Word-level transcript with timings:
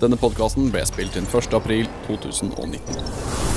Denne 0.00 0.16
podkasten 0.16 0.70
ble 0.72 0.80
spilt 0.88 1.12
inn 1.20 1.26
1.4.2019. 1.28 3.00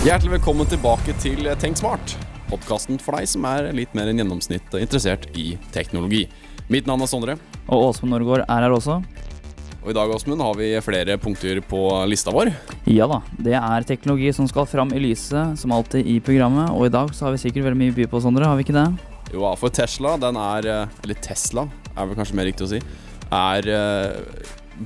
Hjertelig 0.04 0.34
velkommen 0.34 0.68
tilbake 0.68 1.14
til 1.24 1.48
Tenk 1.62 1.78
smart. 1.80 2.16
Podkasten 2.50 2.98
for 3.00 3.16
deg 3.16 3.30
som 3.32 3.46
er 3.48 3.70
litt 3.71 3.94
mer 3.96 4.10
enn 4.12 4.20
gjennomsnitt 4.20 4.76
interessert 4.76 5.29
i 5.40 5.54
teknologi. 5.71 6.26
Mitt 6.68 6.90
navn 6.90 7.06
er 7.06 7.08
Sondre. 7.08 7.38
Og 7.64 7.86
Åsmund 7.86 8.12
Norgård 8.12 8.44
er 8.44 8.66
her 8.66 8.76
også. 8.76 8.98
Og 9.86 9.88
i 9.94 9.96
dag 9.96 10.12
Åsmund, 10.12 10.44
har 10.44 10.58
vi 10.60 10.68
flere 10.84 11.16
punkter 11.21 11.62
på 11.63 11.79
lista 12.12 12.33
vår. 12.35 12.51
Ja 12.91 13.07
da. 13.07 13.21
Det 13.39 13.55
er 13.62 13.87
teknologi 13.87 14.33
som 14.35 14.49
skal 14.51 14.67
fram 14.67 14.91
i 14.91 14.99
lyset, 14.99 15.55
som 15.62 15.71
alltid 15.75 16.09
i 16.12 16.17
programmet. 16.23 16.73
Og 16.75 16.89
i 16.89 16.91
dag 16.91 17.13
så 17.16 17.30
har 17.30 17.38
vi 17.38 17.39
sikkert 17.45 17.70
veldig 17.70 17.80
mye 17.85 17.95
by 17.95 18.09
på, 18.12 18.20
Sondre. 18.25 18.49
Har 18.52 18.59
vi 18.59 18.67
ikke 18.67 18.75
det? 18.75 18.89
Jo, 19.31 19.48
for 19.62 19.71
Tesla, 19.71 20.17
den 20.20 20.35
er 20.44 20.67
Eller 21.05 21.23
Tesla, 21.23 21.70
er 21.95 22.03
vel 22.12 22.20
kanskje 22.20 22.35
mer 22.35 22.52
riktig 22.52 22.67
å 22.67 22.73
si. 22.75 22.84
Er 23.31 23.71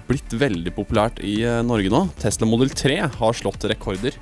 blitt 0.07 0.33
veldig 0.35 0.73
populært 0.75 1.21
i 1.23 1.39
Norge 1.65 1.91
nå. 1.93 2.05
Tesla 2.21 2.47
Model 2.49 2.73
3 2.73 2.99
har 3.17 3.37
slått 3.37 3.67
rekorder. 3.69 4.17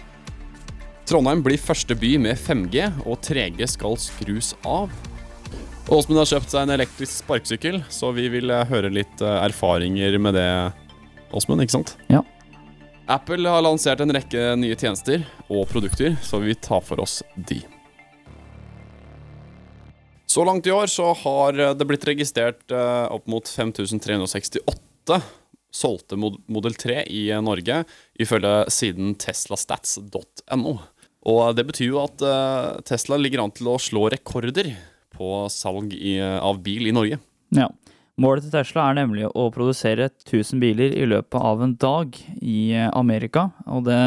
Trondheim 1.05 1.43
blir 1.45 1.61
første 1.61 1.93
by 1.93 2.15
med 2.17 2.39
5G, 2.41 2.87
og 3.05 3.19
3G 3.21 3.67
skal 3.69 3.97
skrus 4.01 4.55
av. 4.65 4.89
Åsmund 5.85 6.17
har 6.17 6.29
kjøpt 6.31 6.49
seg 6.49 6.63
en 6.65 6.73
elektrisk 6.73 7.19
sparkesykkel, 7.19 7.83
så 7.93 8.09
vi 8.15 8.25
vil 8.33 8.49
eh, 8.49 8.65
høre 8.71 8.89
litt 8.89 9.21
eh, 9.21 9.35
erfaringer 9.45 10.17
med 10.17 10.33
det, 10.33 10.47
Åsmund, 11.29 11.61
ikke 11.61 11.75
sant? 11.75 11.93
Ja. 12.09 12.23
Apple 13.05 13.45
har 13.45 13.61
lansert 13.61 14.01
en 14.01 14.15
rekke 14.15 14.55
nye 14.57 14.73
tjenester 14.73 15.21
og 15.45 15.67
produkter, 15.69 16.17
så 16.25 16.41
vi 16.41 16.57
tar 16.57 16.81
for 16.81 17.03
oss 17.03 17.19
de. 17.37 17.59
Så 20.25 20.41
langt 20.47 20.65
i 20.65 20.73
år 20.73 20.89
så 20.89 21.11
har 21.21 21.61
det 21.77 21.85
blitt 21.85 22.09
registrert 22.09 22.65
eh, 22.73 23.05
opp 23.13 23.29
mot 23.29 23.45
5368 23.45 25.21
solgte 25.75 26.17
Model 26.17 26.77
3 26.79 27.03
i 27.11 27.27
Norge, 27.43 27.83
ifølge 28.15 28.53
siden 28.73 29.13
teslastats.no. 29.19 30.75
Og 31.25 31.41
det 31.57 31.65
betyr 31.67 31.89
jo 31.89 32.03
at 32.03 32.21
Tesla 32.85 33.17
ligger 33.19 33.43
an 33.43 33.53
til 33.55 33.71
å 33.71 33.79
slå 33.81 34.07
rekorder 34.13 34.71
på 35.15 35.45
salg 35.51 35.95
i, 35.95 36.19
av 36.21 36.61
bil 36.63 36.87
i 36.89 36.93
Norge. 36.95 37.19
Ja. 37.55 37.69
Målet 38.21 38.45
til 38.45 38.53
Tesla 38.53 38.87
er 38.89 38.99
nemlig 39.01 39.27
å 39.27 39.49
produsere 39.51 40.07
1000 40.07 40.61
biler 40.61 40.93
i 40.95 41.07
løpet 41.09 41.35
av 41.35 41.63
en 41.65 41.73
dag 41.75 42.15
i 42.39 42.71
Amerika. 42.87 43.49
Og 43.67 43.83
det, 43.89 43.99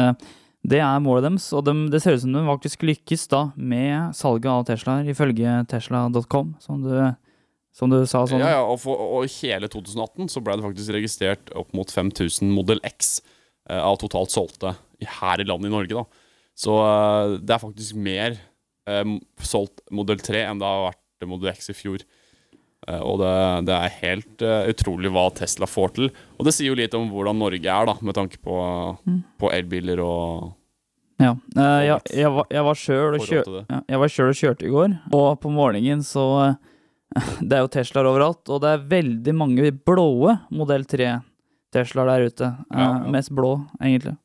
det 0.65 0.79
er 0.81 1.03
målet 1.05 1.27
deres, 1.27 1.51
og 1.53 1.67
de, 1.67 1.75
det 1.93 2.01
ser 2.01 2.17
ut 2.17 2.23
som 2.23 2.33
de 2.33 2.41
faktisk 2.47 2.87
lykkes 2.89 3.27
da 3.29 3.43
med 3.53 4.17
salget 4.17 4.49
av 4.49 4.65
Teslaer, 4.65 5.11
ifølge 5.13 5.59
tesla.com, 5.69 6.55
som 6.63 6.81
du, 6.81 6.95
som 7.75 7.91
du 7.91 7.99
sa. 8.03 8.25
Sånn. 8.27 8.41
Ja, 8.43 8.55
ja 8.57 8.61
og, 8.65 8.79
for, 8.83 8.99
og 8.99 9.29
hele 9.39 9.69
2018 9.71 10.31
så 10.33 10.43
ble 10.43 10.57
det 10.57 10.65
faktisk 10.67 10.95
registrert 10.95 11.51
opp 11.57 11.73
mot 11.77 11.91
5000 11.91 12.51
Model 12.53 12.81
X 12.87 13.19
eh, 13.69 13.79
av 13.79 13.99
totalt 14.01 14.33
solgte 14.33 14.75
her 15.19 15.41
i 15.41 15.47
landet 15.47 15.71
i 15.71 15.75
Norge. 15.75 16.03
da. 16.03 16.29
Så 16.59 16.75
eh, 16.83 17.35
det 17.39 17.55
er 17.55 17.63
faktisk 17.63 17.99
mer 17.99 18.39
eh, 18.89 19.17
solgt 19.45 19.83
Model 19.95 20.21
3 20.23 20.47
enn 20.49 20.61
det 20.61 20.69
har 20.69 20.89
vært 20.89 21.29
Model 21.29 21.53
X 21.53 21.71
i 21.71 21.77
fjor. 21.77 22.03
Eh, 22.87 23.01
og 23.03 23.19
det, 23.21 23.33
det, 23.67 23.75
er 23.75 23.97
helt 24.03 24.45
uh, 24.45 24.61
utrolig 24.71 25.11
hva 25.13 25.27
Tesla 25.35 25.67
får 25.69 25.95
til. 25.97 26.13
Og 26.37 26.47
det 26.47 26.55
sier 26.55 26.71
jo 26.71 26.79
litt 26.79 26.95
om 26.97 27.09
hvordan 27.11 27.39
Norge 27.39 27.59
er, 27.59 27.89
da, 27.89 27.97
med 28.01 28.17
tanke 28.17 28.39
på, 28.43 28.55
mm. 29.03 29.19
på 29.39 29.51
elbiler 29.55 30.01
og 30.03 30.55
ja. 31.19 31.33
Uh, 31.51 31.81
jeg, 31.83 31.97
jeg, 32.15 32.31
var, 32.31 32.45
jeg 32.47 32.63
var 32.63 32.77
sjøl 32.79 33.17
og, 33.17 33.23
kjør, 33.27 33.55
ja, 33.67 33.97
og, 33.99 34.35
kjørte 34.39 34.63
i 34.63 34.71
går, 34.71 34.93
og 35.11 35.25
på 35.43 35.51
morgenen 35.51 35.99
så 36.07 36.23
Det 37.41 37.57
er 37.57 37.63
jo 37.63 37.71
Teslaer 37.73 38.07
overalt, 38.09 38.43
og 38.51 38.61
det 38.63 38.71
er 38.73 38.87
veldig 38.91 39.35
mange 39.35 39.71
blåe 39.73 40.35
modell 40.53 40.85
3-Teslaer 40.89 42.11
der 42.13 42.25
ute. 42.29 42.49
Ja, 42.69 42.85
ja. 42.85 43.13
Mest 43.13 43.33
blå, 43.35 43.55
egentlig. 43.81 44.15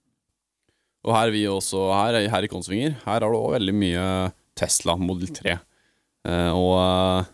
Og 1.04 1.12
her, 1.12 1.28
er 1.28 1.34
vi 1.34 1.44
også, 1.48 1.86
her, 1.92 2.16
her 2.32 2.46
i 2.46 2.48
Konsvinger, 2.48 2.96
her 3.04 3.20
har 3.20 3.28
du 3.28 3.36
òg 3.36 3.54
veldig 3.58 3.76
mye 3.76 4.04
Tesla 4.56 4.96
Model 4.96 5.28
3. 5.36 5.56
Eh, 6.24 6.50
og 6.56 6.74
eh, 6.80 7.30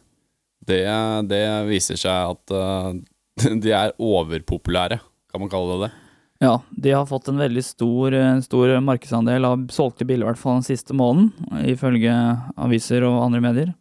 det, 0.70 0.82
det, 1.30 1.42
viser 1.68 1.98
seg 2.00 2.34
at 2.34 2.54
eh, 2.56 3.50
de 3.62 3.74
er 3.76 3.94
overpopulære, 3.94 4.98
kan 5.30 5.42
man 5.42 5.52
kalle 5.52 5.76
det 5.76 5.86
det. 5.86 5.92
Ja, 6.40 6.54
de 6.72 6.92
har 6.96 7.04
fått 7.04 7.28
en 7.28 7.38
veldig 7.38 7.62
stor, 7.62 8.14
stor 8.40 8.70
markedsandel 8.80 9.44
av 9.44 9.66
solgte 9.74 10.06
biler, 10.08 10.24
i 10.24 10.28
hvert 10.30 10.40
fall 10.40 10.56
den 10.56 10.64
siste 10.64 10.96
måneden, 10.96 11.34
ifølge 11.68 12.14
aviser 12.56 13.04
og 13.04 13.18
andre 13.26 13.42
medier. 13.44 13.74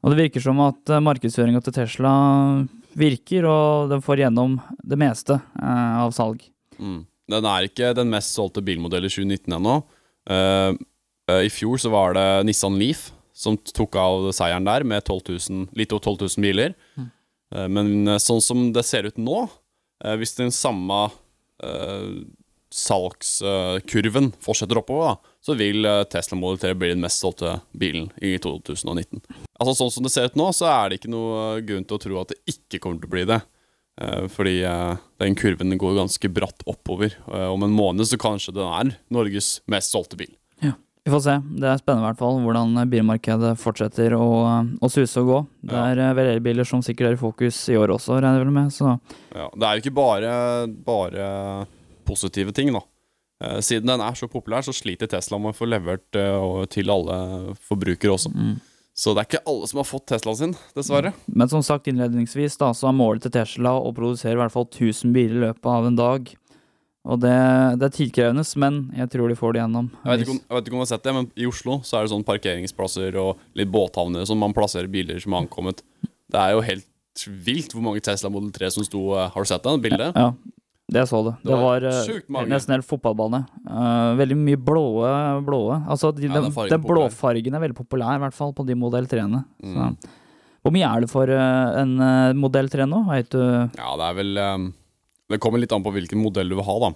Og 0.00 0.12
det 0.12 0.24
virker 0.24 0.42
som 0.44 0.60
at 0.64 0.92
markedsføringa 1.04 1.60
til 1.64 1.76
Tesla 1.76 2.12
virker, 2.96 3.44
og 3.46 3.90
den 3.92 4.02
får 4.02 4.24
gjennom 4.24 4.56
det 4.80 4.98
meste 4.98 5.36
av 5.60 6.14
salg. 6.16 6.42
Mm. 6.80 7.04
Den 7.30 7.46
er 7.46 7.68
ikke 7.68 7.92
den 7.94 8.10
mest 8.10 8.34
solgte 8.34 8.62
bilmodellen 8.64 9.10
i 9.10 9.12
2019 9.12 9.56
ennå. 9.58 9.78
Uh, 10.30 10.74
uh, 11.30 11.42
I 11.44 11.50
fjor 11.52 11.80
så 11.80 11.92
var 11.92 12.16
det 12.16 12.26
Nissan 12.48 12.78
Leaf 12.80 13.10
som 13.40 13.56
tok 13.56 13.96
av 13.96 14.28
seieren 14.36 14.66
der, 14.66 14.84
med 14.84 15.04
12 15.06 15.20
000, 15.48 15.68
litt 15.78 15.94
over 15.96 16.10
12 16.12 16.26
000 16.26 16.44
biler. 16.44 16.74
Mm. 16.98 17.06
Men 17.72 17.88
eh, 18.12 18.18
sånn 18.22 18.42
som 18.44 18.58
det 18.70 18.82
ser 18.86 19.08
ut 19.08 19.16
nå, 19.18 19.38
hvis 20.20 20.36
den 20.36 20.52
samme 20.54 20.98
uh, 21.64 22.10
salgskurven 22.74 24.30
fortsetter 24.42 24.78
oppover, 24.78 25.12
da, 25.12 25.36
så 25.42 25.56
vil 25.58 25.86
Tesla 26.12 26.38
Model 26.38 26.60
3 26.62 26.74
bli 26.78 26.92
den 26.92 27.02
mest 27.02 27.22
solgte 27.22 27.58
bilen 27.76 28.10
i 28.22 28.36
2019. 28.38 29.22
Altså 29.60 29.74
Sånn 29.76 29.94
som 29.94 30.06
det 30.06 30.12
ser 30.14 30.30
ut 30.30 30.38
nå, 30.38 30.50
så 30.56 30.68
er 30.70 30.90
det 30.90 31.00
ikke 31.00 31.12
noe 31.12 31.62
grunn 31.66 31.86
til 31.88 31.98
å 31.98 32.02
tro 32.04 32.20
at 32.20 32.34
det 32.34 32.54
ikke 32.54 32.82
kommer 32.84 33.02
til 33.02 33.10
å 33.10 33.14
bli 33.16 33.24
det. 33.32 33.40
Fordi 34.32 34.60
den 35.20 35.34
kurven 35.36 35.76
går 35.78 35.98
ganske 35.98 36.28
bratt 36.32 36.62
oppover. 36.70 37.16
Om 37.26 37.66
en 37.66 37.74
måned 37.74 38.08
så 38.08 38.18
kanskje 38.20 38.54
den 38.56 38.68
er 38.68 38.94
Norges 39.12 39.58
mest 39.68 39.92
solgte 39.92 40.16
bil. 40.20 40.30
Ja, 40.64 40.72
Vi 41.04 41.12
får 41.12 41.20
se. 41.24 41.34
Det 41.60 41.68
er 41.68 41.80
spennende 41.80 42.06
i 42.06 42.08
hvert 42.10 42.20
fall 42.20 42.40
hvordan 42.44 42.80
bilmarkedet 42.92 43.54
fortsetter 43.60 44.16
å, 44.16 44.30
å 44.80 44.92
suse 44.92 45.20
og 45.20 45.28
gå. 45.28 45.42
Det 45.72 45.76
er 45.76 46.00
ja. 46.00 46.14
vel 46.16 46.32
elbiler 46.36 46.68
som 46.68 46.84
sikkert 46.84 47.10
er 47.10 47.18
i 47.18 47.20
fokus 47.20 47.60
i 47.72 47.76
år 47.80 47.92
også, 47.96 48.16
regner 48.20 48.40
jeg 48.40 48.46
vel 48.46 48.56
med. 48.56 48.72
Så. 48.72 48.96
Ja, 49.34 49.50
det 49.52 49.68
er 49.68 49.76
jo 49.76 49.84
ikke 49.84 49.96
bare, 50.00 50.32
bare 50.86 51.28
positive 52.10 52.54
ting, 52.56 52.72
da. 52.74 52.82
Eh, 53.40 53.60
siden 53.64 53.88
den 53.88 54.02
er 54.04 54.18
så 54.18 54.28
populær, 54.28 54.64
så 54.66 54.74
sliter 54.76 55.08
Tesla 55.08 55.38
med 55.40 55.54
å 55.54 55.56
få 55.56 55.68
levert 55.70 56.18
uh, 56.18 56.66
til 56.68 56.92
alle 56.92 57.54
forbrukere 57.70 58.12
også. 58.12 58.32
Mm. 58.34 58.58
Så 59.00 59.14
det 59.14 59.22
er 59.22 59.28
ikke 59.30 59.48
alle 59.48 59.68
som 59.70 59.80
har 59.80 59.88
fått 59.88 60.10
Teslaen 60.10 60.36
sin, 60.36 60.52
dessverre. 60.76 61.14
Mm. 61.14 61.38
Men 61.40 61.52
som 61.52 61.62
sagt 61.64 61.88
innledningsvis, 61.88 62.58
da, 62.60 62.74
så 62.76 62.90
er 62.90 62.98
målet 62.98 63.24
til 63.24 63.32
Tesla 63.38 63.72
å 63.78 63.94
produsere 63.96 64.36
i 64.36 64.42
hvert 64.42 64.52
fall 64.52 64.68
1000 64.68 65.14
biler 65.14 65.38
i 65.38 65.44
løpet 65.46 65.70
av 65.72 65.88
en 65.88 65.96
dag. 65.96 66.28
Og 67.08 67.16
det, 67.22 67.32
det, 67.80 67.86
er 67.86 67.94
tidkrevende, 67.96 68.44
men 68.60 68.82
jeg 68.92 69.08
tror 69.14 69.32
de 69.32 69.38
får 69.38 69.56
det 69.56 69.62
gjennom. 69.62 69.88
Jeg 70.02 70.10
vet, 70.10 70.24
ikke 70.26 70.34
om, 70.34 70.42
jeg 70.42 70.56
vet 70.58 70.66
ikke 70.68 70.76
om 70.76 70.82
du 70.82 70.84
har 70.84 70.90
sett 70.90 71.06
det, 71.06 71.14
men 71.16 71.30
i 71.32 71.48
Oslo 71.48 71.78
så 71.86 71.96
er 71.96 72.04
det 72.04 72.12
sånn 72.12 72.26
parkeringsplasser 72.28 73.16
og 73.22 73.40
litt 73.56 73.72
båthavner 73.72 74.28
som 74.28 74.42
man 74.42 74.52
plasserer 74.56 74.90
biler 74.92 75.22
som 75.22 75.32
har 75.32 75.46
ankommet. 75.46 75.80
Det 76.04 76.42
er 76.42 76.52
jo 76.52 76.66
helt 76.66 77.24
vilt 77.48 77.72
hvor 77.72 77.86
mange 77.86 78.04
Tesla 78.04 78.28
Model 78.32 78.52
3 78.54 78.68
som 78.76 78.84
sto 78.86 79.00
eh, 79.16 79.30
Har 79.32 79.44
du 79.44 79.48
sett 79.48 79.64
det 79.64 79.72
bildet? 79.82 80.12
Ja, 80.12 80.28
ja, 80.28 80.59
det 80.90 81.04
jeg 81.04 81.08
så 81.10 81.20
det. 81.22 81.32
Det, 81.38 81.48
det 81.52 81.58
var, 81.60 81.84
var 81.86 82.46
uh, 82.46 82.48
nesten 82.50 82.74
helt 82.74 82.86
fotballbane. 82.88 83.44
Uh, 83.62 84.16
veldig 84.18 84.38
mye 84.40 84.58
blåe. 84.58 85.10
blåe. 85.46 85.76
Altså, 85.86 86.10
de, 86.16 86.26
ja, 86.26 86.40
den, 86.40 86.50
den 86.50 86.82
blåfargen 86.82 87.54
er 87.54 87.62
veldig 87.62 87.78
populær, 87.78 88.16
i 88.18 88.24
hvert 88.24 88.34
fall 88.34 88.54
på 88.56 88.66
de 88.66 88.74
Modell 88.78 89.06
3-ene. 89.10 89.44
Mm. 89.62 89.94
Hvor 90.60 90.74
mye 90.74 90.88
er 90.88 91.04
det 91.04 91.10
for 91.12 91.30
uh, 91.30 91.78
en 91.78 91.94
Modell 92.40 92.70
3 92.72 92.88
nå? 92.90 93.04
Vet 93.12 93.30
du? 93.36 93.40
Ja, 93.40 93.94
det 94.00 94.10
er 94.10 94.20
vel 94.20 94.44
um 94.44 94.68
det 95.30 95.38
kommer 95.38 95.60
litt 95.62 95.70
an 95.70 95.84
på 95.84 95.92
hvilken 95.94 96.18
modell 96.18 96.48
du 96.50 96.56
vil 96.58 96.66
ha, 96.66 96.74
da. 96.82 96.88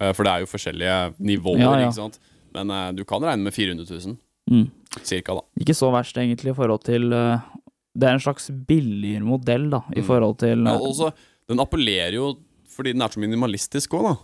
Uh, 0.00 0.12
for 0.16 0.24
det 0.24 0.30
er 0.32 0.40
jo 0.40 0.46
forskjellige 0.48 0.94
nivåer, 1.20 1.60
ja, 1.60 1.72
ja. 1.76 1.90
ikke 1.90 1.98
sant. 1.98 2.16
Men 2.56 2.72
du 2.96 3.02
kan 3.04 3.20
regne 3.20 3.44
med 3.44 3.52
400 3.52 3.84
000. 3.84 4.14
Mm. 4.48 4.62
Cirka, 5.04 5.34
da. 5.36 5.42
Ikke 5.60 5.76
så 5.76 5.90
verst, 5.92 6.16
egentlig, 6.16 6.54
i 6.54 6.56
forhold 6.56 6.80
til 6.88 7.10
Det 7.12 8.06
er 8.08 8.14
en 8.16 8.22
slags 8.24 8.48
billigere 8.48 9.20
modell, 9.20 9.66
da, 9.74 9.82
i 9.92 10.00
mm. 10.00 10.06
forhold 10.08 10.38
til 10.40 10.64
ja, 10.64 10.78
også, 10.80 11.10
Den 11.44 11.60
appellerer 11.60 12.16
jo 12.16 12.30
fordi 12.78 12.94
den 12.94 13.04
er 13.04 13.12
så 13.12 13.22
minimalistisk 13.22 13.98
òg, 13.98 14.06
da. 14.06 14.16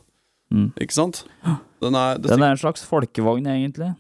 Mm. 0.55 0.71
Ikke 0.85 0.95
sant? 0.95 1.25
Den 1.83 1.97
er, 1.99 2.21
den 2.23 2.43
er 2.43 2.55
en 2.55 2.61
slags 2.61 2.85
folkevogn, 2.87 3.49
egentlig. 3.51 3.91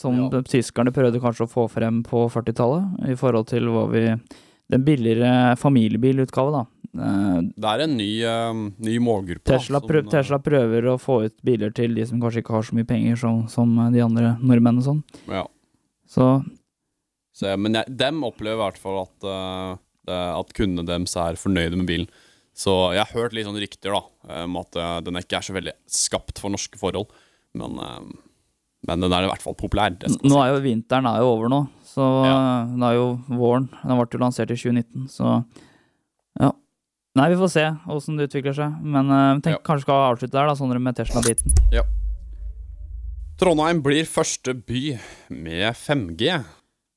som 0.00 0.16
ja. 0.18 0.42
tyskerne 0.50 0.90
prøvde 0.90 1.20
kanskje 1.22 1.46
å 1.46 1.50
få 1.50 1.68
frem 1.70 2.02
på 2.06 2.24
40-tallet, 2.32 3.06
i 3.12 3.16
forhold 3.18 3.46
til 3.52 3.70
hva 3.70 3.86
vi 3.92 4.06
Den 4.70 4.84
billigere 4.86 5.56
familiebilutgave, 5.58 6.50
da. 6.54 6.60
Uh, 6.94 7.42
det 7.58 7.70
er 7.70 7.82
en 7.84 7.96
ny, 7.98 8.08
uh, 8.22 8.60
ny 8.82 8.96
målgruppe. 9.02 9.46
Tesla, 9.46 9.80
prøv, 9.82 10.04
som, 10.04 10.12
Tesla, 10.14 10.38
prøver 10.42 10.86
å 10.90 10.96
få 10.98 11.20
ut 11.26 11.34
biler 11.46 11.70
til 11.74 11.94
de 11.94 12.06
som 12.06 12.22
kanskje 12.22 12.44
ikke 12.44 12.54
har 12.54 12.66
så 12.66 12.78
mye 12.78 12.86
penger 12.86 13.18
som, 13.18 13.44
som 13.50 13.72
de 13.94 14.02
andre 14.02 14.36
nordmennene 14.38 14.86
sånn. 14.86 15.02
Ja. 15.30 15.44
Så. 16.10 16.28
Så 17.34 17.54
Men 17.58 17.78
jeg, 17.78 17.94
dem 17.98 18.22
opplever 18.26 18.58
i 18.58 18.62
hvert 18.64 18.80
fall 18.82 19.04
at, 19.04 19.26
uh, 19.26 19.74
at 20.38 20.54
kundene 20.54 20.86
deres 20.86 21.14
er 21.18 21.38
fornøyde 21.38 21.78
med 21.78 21.90
bilen. 21.90 22.10
Så 22.60 22.74
jeg 22.92 23.00
har 23.00 23.16
hørt 23.16 23.36
litt 23.36 23.46
sånne 23.48 23.62
rykter 23.62 23.94
da 23.96 24.02
om 24.44 24.58
at 24.60 24.76
uh, 24.76 24.98
den 25.04 25.16
ikke 25.22 25.38
er 25.38 25.46
så 25.46 25.54
veldig 25.56 25.72
skapt 25.88 26.42
for 26.42 26.52
norske 26.52 26.76
forhold. 26.80 27.08
Men, 27.56 27.80
men 28.86 29.02
den 29.02 29.14
er 29.16 29.24
i 29.26 29.30
hvert 29.30 29.42
fall 29.42 29.56
populær. 29.58 29.90
Nå 29.90 30.36
er 30.38 30.52
jo 30.52 30.60
vinteren 30.62 31.08
er 31.10 31.18
jo 31.18 31.32
over 31.32 31.50
nå, 31.50 31.64
så 31.88 32.04
ja. 32.28 32.36
det 32.68 32.90
er 32.92 32.98
jo 33.00 33.08
våren. 33.26 33.66
Den 33.80 33.98
ble 33.98 34.06
jo 34.06 34.20
lansert 34.22 34.52
i 34.54 34.58
2019, 34.60 35.08
så 35.10 35.32
ja. 36.38 36.52
Nei, 37.18 37.26
vi 37.32 37.40
får 37.40 37.50
se 37.50 37.64
åssen 37.90 38.20
det 38.20 38.28
utvikler 38.28 38.54
seg. 38.54 38.76
Men 38.86 39.10
uh, 39.10 39.40
tenk 39.42 39.56
Ja. 39.56 39.62
kanskje 39.66 39.88
skal 39.88 40.04
avslutte 40.12 40.36
der, 40.36 40.46
da, 40.46 40.54
sånn 40.54 40.76
med 40.78 41.00
Tesla-biten. 41.00 41.56
Trondheim 43.40 43.80
blir 43.80 44.04
første 44.04 44.52
by 44.52 44.98
med 45.32 45.72
5G. 45.72 46.42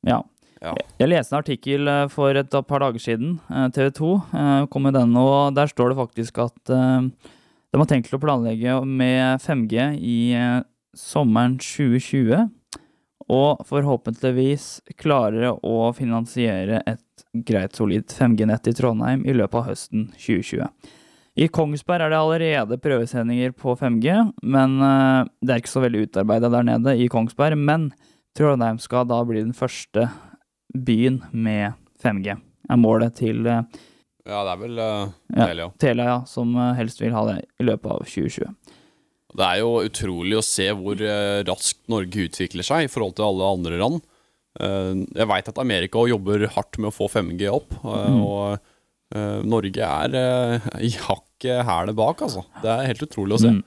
Ja. 0.04 0.20
Ja. 0.64 0.74
Jeg 1.02 1.12
leste 1.12 1.36
en 1.36 1.42
artikkel 1.42 1.90
eh, 1.92 2.06
for 2.12 2.40
et 2.40 2.58
par 2.70 2.84
dager 2.86 3.04
siden. 3.04 3.38
eh, 3.52 3.68
TV 3.76 3.92
2 4.00 4.12
eh, 4.32 4.66
kom 4.72 4.86
med 4.88 4.96
den, 4.96 5.16
og 5.20 5.54
der 5.58 5.68
står 5.68 5.92
det 5.92 6.00
faktisk 6.00 6.40
at 6.46 6.72
de 6.72 7.80
har 7.82 7.90
tenkt 7.90 8.14
å 8.14 8.22
planlegge 8.22 8.78
med 8.86 9.42
5G 9.44 9.98
i 10.00 10.18
sommeren 10.96 11.58
2020. 11.58 12.46
Og 13.34 13.64
forhåpentligvis 13.66 14.84
klarer 15.00 15.56
å 15.56 15.90
finansiere 15.96 16.84
et 16.86 17.24
greit 17.34 17.74
solid 17.76 18.14
5G-nett 18.14 18.68
i 18.70 18.76
Trondheim 18.78 19.24
i 19.26 19.34
løpet 19.34 19.58
av 19.58 19.70
høsten 19.72 20.06
2020. 20.14 20.68
I 21.34 21.48
Kongsberg 21.50 22.06
er 22.06 22.14
det 22.14 22.20
allerede 22.20 22.78
prøvesendinger 22.84 23.56
på 23.58 23.74
5G, 23.80 24.20
men 24.46 24.76
det 25.42 25.56
er 25.56 25.64
ikke 25.64 25.72
så 25.72 25.82
veldig 25.82 26.04
utarbeida 26.06 26.52
der 26.54 26.68
nede 26.68 26.94
i 27.02 27.10
Kongsberg. 27.10 27.58
Men 27.58 27.90
Trondheim 28.38 28.78
skal 28.84 29.10
da 29.10 29.24
bli 29.26 29.42
den 29.42 29.58
første 29.58 30.12
byen 30.74 31.22
med 31.32 31.74
5G, 32.04 32.36
er 32.70 32.80
målet 32.80 33.16
til 33.20 33.46
eh, 33.48 33.62
Ja, 34.26 34.40
det 34.48 34.54
er 34.54 34.60
vel 34.62 34.78
uh, 34.80 35.12
Ja. 35.36 35.46
Telia. 35.50 35.68
Telia, 35.80 36.06
ja, 36.14 36.18
som 36.30 36.56
eh, 36.56 36.74
helst 36.80 37.02
vil 37.04 37.14
ha 37.16 37.26
det 37.30 37.38
i 37.60 37.66
løpet 37.68 37.92
av 37.92 38.06
2020. 38.08 38.54
Det 39.34 39.46
er 39.48 39.60
jo 39.64 39.72
utrolig 39.88 40.38
å 40.38 40.46
se 40.46 40.68
hvor 40.78 41.00
raskt 41.48 41.80
Norge 41.90 42.28
utvikler 42.28 42.64
seg 42.68 42.86
i 42.86 42.90
forhold 42.92 43.16
til 43.18 43.26
alle 43.26 43.48
andre 43.56 43.80
land. 43.82 44.04
Jeg 44.62 45.26
veit 45.26 45.48
at 45.50 45.58
Amerika 45.58 46.04
jobber 46.06 46.44
hardt 46.54 46.78
med 46.78 46.92
å 46.92 46.94
få 46.94 47.08
5G 47.10 47.48
opp, 47.50 47.74
og 47.82 47.96
Mm. 48.14 48.20
og 48.22 48.60
eh, 49.18 49.40
Norge 49.50 49.88
er 49.90 50.14
i 50.86 50.92
hakket 50.94 51.66
hælet 51.66 51.98
bak, 51.98 52.22
altså. 52.22 52.44
Det 52.62 52.70
er 52.76 52.86
helt 52.92 53.02
utrolig 53.08 53.40
å 53.40 53.42
se. 53.42 53.56
Mm. 53.56 53.64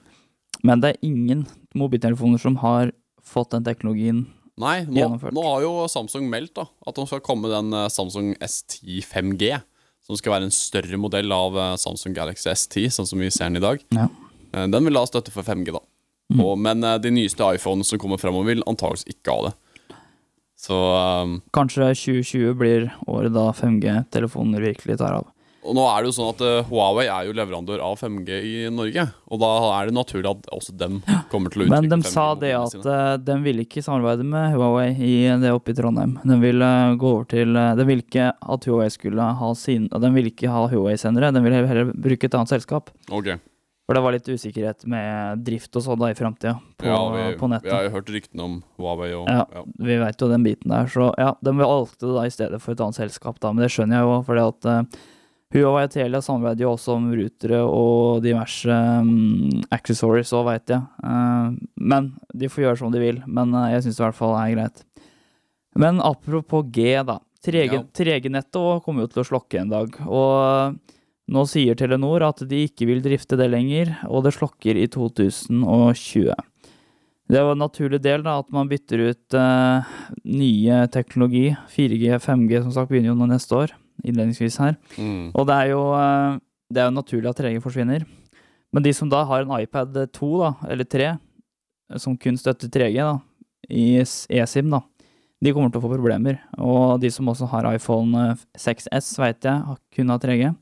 Men 0.70 0.81
det 0.85 0.93
er 0.94 1.03
ingen 1.11 1.43
mobiltelefoner 1.75 2.38
som 2.38 2.61
har 2.62 2.93
fått 3.26 3.50
den 3.50 3.67
teknologien. 3.67 4.23
Nei, 4.56 4.87
nå, 4.88 5.06
nå 5.37 5.43
har 5.44 5.64
jo 5.67 5.73
Samsung 5.93 6.31
meldt 6.32 6.55
da 6.56 6.64
at 6.88 6.97
de 6.97 7.05
skal 7.08 7.20
komme 7.25 7.50
den 7.53 7.75
eh, 7.76 7.91
Samsung 7.93 8.32
S10 8.41 9.03
5G, 9.05 9.50
som 10.06 10.17
skal 10.17 10.37
være 10.37 10.49
en 10.49 10.55
større 10.55 11.00
modell 11.00 11.35
av 11.35 11.58
eh, 11.61 11.75
Samsung 11.81 12.17
Galaxy 12.17 12.49
S10, 12.55 12.88
sånn 12.97 13.11
som 13.11 13.20
vi 13.20 13.29
ser 13.29 13.50
den 13.50 13.61
i 13.61 13.64
dag. 13.67 13.85
Ja. 13.93 14.08
Eh, 14.55 14.64
Den 14.73 14.88
vil 14.88 14.97
ha 14.97 15.05
støtte 15.08 15.35
for 15.35 15.44
5G, 15.44 15.75
da. 15.76 15.82
Mm. 16.32 16.41
Og, 16.43 16.56
men 16.58 16.82
de 17.05 17.12
nyeste 17.14 17.47
iPhonene 17.55 17.87
som 17.87 18.00
kommer 18.03 18.19
fremover, 18.19 18.49
vil 18.55 18.64
antakeligvis 18.67 19.06
ikke 19.12 19.35
ha 19.37 19.50
det. 19.50 19.55
Så 20.56 20.75
um, 20.75 21.37
Kanskje 21.55 21.93
2020 21.93 22.55
blir 22.56 22.88
året 23.12 23.35
da 23.37 23.50
5G-telefoner 23.55 24.64
virkelig 24.64 24.97
tar 25.03 25.20
av. 25.20 25.29
Og 25.66 25.74
nå 25.76 25.84
er 25.90 26.02
det 26.04 26.10
jo 26.10 26.14
sånn 26.16 26.28
at 26.30 26.42
eh, 26.46 26.68
Huawei 26.68 27.06
er 27.10 27.28
jo 27.28 27.34
leverandør 27.36 27.82
av 27.82 27.96
5G 28.00 28.36
i 28.46 28.54
Norge. 28.72 29.06
Og 29.30 29.40
da 29.42 29.50
er 29.80 29.90
det 29.90 29.96
naturlig 29.96 30.30
at 30.30 30.46
også 30.54 30.76
dem 30.78 31.00
kommer 31.32 31.52
til 31.52 31.64
å 31.64 31.66
utvikle 31.66 31.74
Men 31.74 31.90
de 31.90 31.98
5G 32.04 32.12
sa 32.12 32.26
det 32.38 32.52
at 32.58 32.76
sine. 32.76 32.94
uh, 32.94 33.16
de 33.26 33.36
ville 33.44 33.66
ikke 33.66 33.82
samarbeide 33.84 34.26
med 34.26 34.54
Huawei 34.54 34.88
i 34.94 35.16
det 35.42 35.52
oppe 35.54 35.74
i 35.74 35.78
Trondheim. 35.78 36.16
De 36.22 36.38
ville 36.42 36.70
gå 37.00 37.10
over 37.10 37.26
til 37.32 37.56
De 37.56 37.88
ville 37.88 38.06
ikke 38.06 38.30
at 38.34 38.70
Huawei 38.70 38.88
skulle 38.94 39.26
ha 39.40 39.50
sin 39.58 39.90
De 39.90 40.12
ville 40.14 40.32
ikke 40.32 40.52
ha 40.52 40.66
Huawei-sendere, 40.70 41.34
de 41.34 41.42
ville 41.44 41.66
heller 41.66 41.92
bruke 41.92 42.28
et 42.28 42.38
annet 42.38 42.54
selskap. 42.54 42.90
Okay. 43.10 43.40
For 43.86 43.94
det 43.94 44.02
var 44.02 44.16
litt 44.16 44.26
usikkerhet 44.26 44.82
med 44.90 45.44
drift 45.46 45.76
og 45.78 45.84
sånn 45.84 45.98
da 46.00 46.08
i 46.10 46.16
framtida 46.19 46.56
på, 46.58 46.88
ja, 46.90 46.96
vi, 47.12 47.26
på 47.38 47.46
nettet. 47.52 47.69
vi 47.69 47.74
har 47.76 47.84
jo 47.86 47.92
hørt 47.94 48.08
ryktene 48.10 48.42
om 48.42 48.56
Huawei 48.80 49.12
og 49.14 49.28
Ja. 49.30 49.44
ja. 49.54 49.62
Vi 49.86 49.98
veit 50.02 50.22
jo 50.22 50.30
den 50.32 50.46
biten 50.46 50.74
der, 50.74 50.90
så 50.90 51.12
ja, 51.14 51.36
de 51.38 51.54
valgte 51.54 52.08
det 52.08 52.16
da 52.16 52.24
i 52.26 52.32
stedet 52.34 52.58
for 52.62 52.74
et 52.74 52.82
annet 52.82 52.98
selskap, 52.98 53.38
da. 53.38 53.52
Men 53.54 53.62
det 53.62 53.70
skjønner 53.74 54.00
jeg 54.00 54.08
jo, 54.08 54.16
fordi 54.26 54.42
at 54.42 54.98
Huawei 55.54 55.84
og 55.87 55.93
Telia 55.94 56.19
samarbeider 56.25 56.64
jo 56.64 56.72
også 56.75 56.96
om 56.96 57.04
rutere 57.14 57.60
og 57.62 58.25
diverse 58.25 58.78
um, 58.98 59.60
accessories 59.75 60.32
òg, 60.34 60.48
veit 60.48 60.72
jeg. 60.75 60.82
Uh, 61.04 61.54
men 61.78 62.10
de 62.34 62.50
får 62.50 62.64
gjøre 62.64 62.81
som 62.81 62.90
de 62.94 63.02
vil. 63.02 63.20
Men 63.31 63.54
uh, 63.54 63.69
jeg 63.70 63.84
syns 63.84 64.00
det 64.00 64.02
i 64.02 64.06
hvert 64.08 64.19
fall 64.19 64.34
er 64.40 64.56
greit. 64.56 64.82
Men 65.78 66.02
apropos 66.02 66.66
G, 66.75 66.96
da. 67.06 67.20
3G 67.46 67.76
Ja. 67.76 67.84
3G-nettet 67.94 68.58
også 68.58 68.82
kommer 68.82 69.06
jo 69.06 69.12
til 69.12 69.22
å 69.22 69.28
slokke 69.28 69.62
en 69.62 69.70
dag. 69.70 69.94
Og 70.08 70.34
uh, 70.43 70.98
nå 71.31 71.46
sier 71.46 71.78
Telenor 71.78 72.26
at 72.26 72.43
de 72.50 72.64
ikke 72.66 72.90
vil 72.90 73.04
drifte 73.04 73.38
det 73.38 73.46
lenger, 73.52 73.94
og 74.10 74.26
det 74.26 74.34
slokker 74.34 74.78
i 74.78 74.90
2020. 74.90 76.34
Det 77.26 77.38
er 77.38 77.43
jo 77.43 77.54
en 77.54 77.62
naturlig 77.62 77.98
del 78.02 78.22
da, 78.22 78.37
at 78.43 78.50
man 78.54 78.69
bytter 78.70 79.08
ut 79.12 79.38
uh, 79.38 79.87
nye 80.26 80.84
teknologi. 80.94 81.48
4G, 81.75 82.19
5G 82.22 82.62
som 82.66 82.75
sagt 82.75 82.90
begynner 82.90 83.14
jo 83.14 83.19
nå 83.19 83.31
neste 83.31 83.58
år, 83.58 83.75
innledningsvis 84.04 84.58
her. 84.62 84.76
Mm. 84.96 85.31
Og 85.32 85.46
det 85.48 85.56
er 85.56 85.72
jo, 85.72 85.82
eh, 85.96 86.38
det 86.72 86.82
er 86.82 86.90
jo 86.90 86.96
naturlig 86.96 87.31
at 87.31 87.40
3G 87.40 87.62
forsvinner. 87.64 88.04
Men 88.75 88.84
de 88.84 88.93
som 88.96 89.08
da 89.08 89.22
har 89.25 89.44
en 89.44 89.54
iPad 89.60 89.96
2, 90.12 90.31
da, 90.43 90.52
eller 90.69 90.84
3, 90.84 91.14
som 92.02 92.16
kun 92.19 92.37
støtter 92.37 92.69
3G 92.69 92.98
da, 92.98 93.16
i 93.70 93.87
eSIM, 94.02 94.70
da, 94.75 94.82
de 95.43 95.52
kommer 95.54 95.72
til 95.72 95.81
å 95.81 95.87
få 95.87 95.93
problemer. 95.94 96.40
Og 96.58 97.00
de 97.00 97.10
som 97.12 97.28
også 97.32 97.48
har 97.52 97.70
iPhone 97.75 98.31
eh, 98.32 98.46
6S, 98.58 99.14
veit 99.22 99.46
jeg, 99.46 99.66
har 99.70 99.81
kun 99.94 100.14
har 100.14 100.22
3G. 100.22 100.54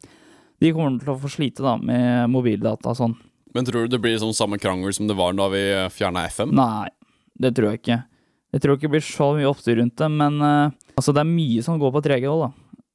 De 0.63 0.73
kommer 0.73 1.01
til 1.01 1.15
å 1.15 1.21
få 1.21 1.31
slite 1.33 1.65
da 1.65 1.77
med 1.81 2.31
mobildata 2.33 2.93
og 2.93 3.01
sånn. 3.01 3.17
Men 3.55 3.67
tror 3.67 3.87
du 3.87 3.95
det 3.95 4.03
blir 4.03 4.19
sånn 4.19 4.35
samme 4.35 4.59
krangel 4.59 4.95
som 4.95 5.07
det 5.07 5.15
var 5.19 5.35
da 5.39 5.47
vi 5.53 5.63
fjerna 5.95 6.25
FM? 6.27 6.55
Nei, 6.59 6.89
det 7.39 7.53
tror 7.55 7.71
jeg 7.71 7.83
ikke. 7.83 7.99
Jeg 8.55 8.63
tror 8.63 8.77
ikke 8.77 8.87
det 8.87 8.95
blir 8.95 9.03
så 9.07 9.29
mye 9.35 9.49
oppstyr 9.51 9.81
rundt 9.81 9.99
det, 9.99 10.09
men 10.15 10.37
uh, 10.39 10.75
altså, 10.95 11.15
det 11.15 11.25
er 11.25 11.31
mye 11.31 11.63
som 11.67 11.79
går 11.81 11.91
på 11.97 12.03
3G 12.07 12.29
òg, 12.31 12.45
da. 12.45 12.51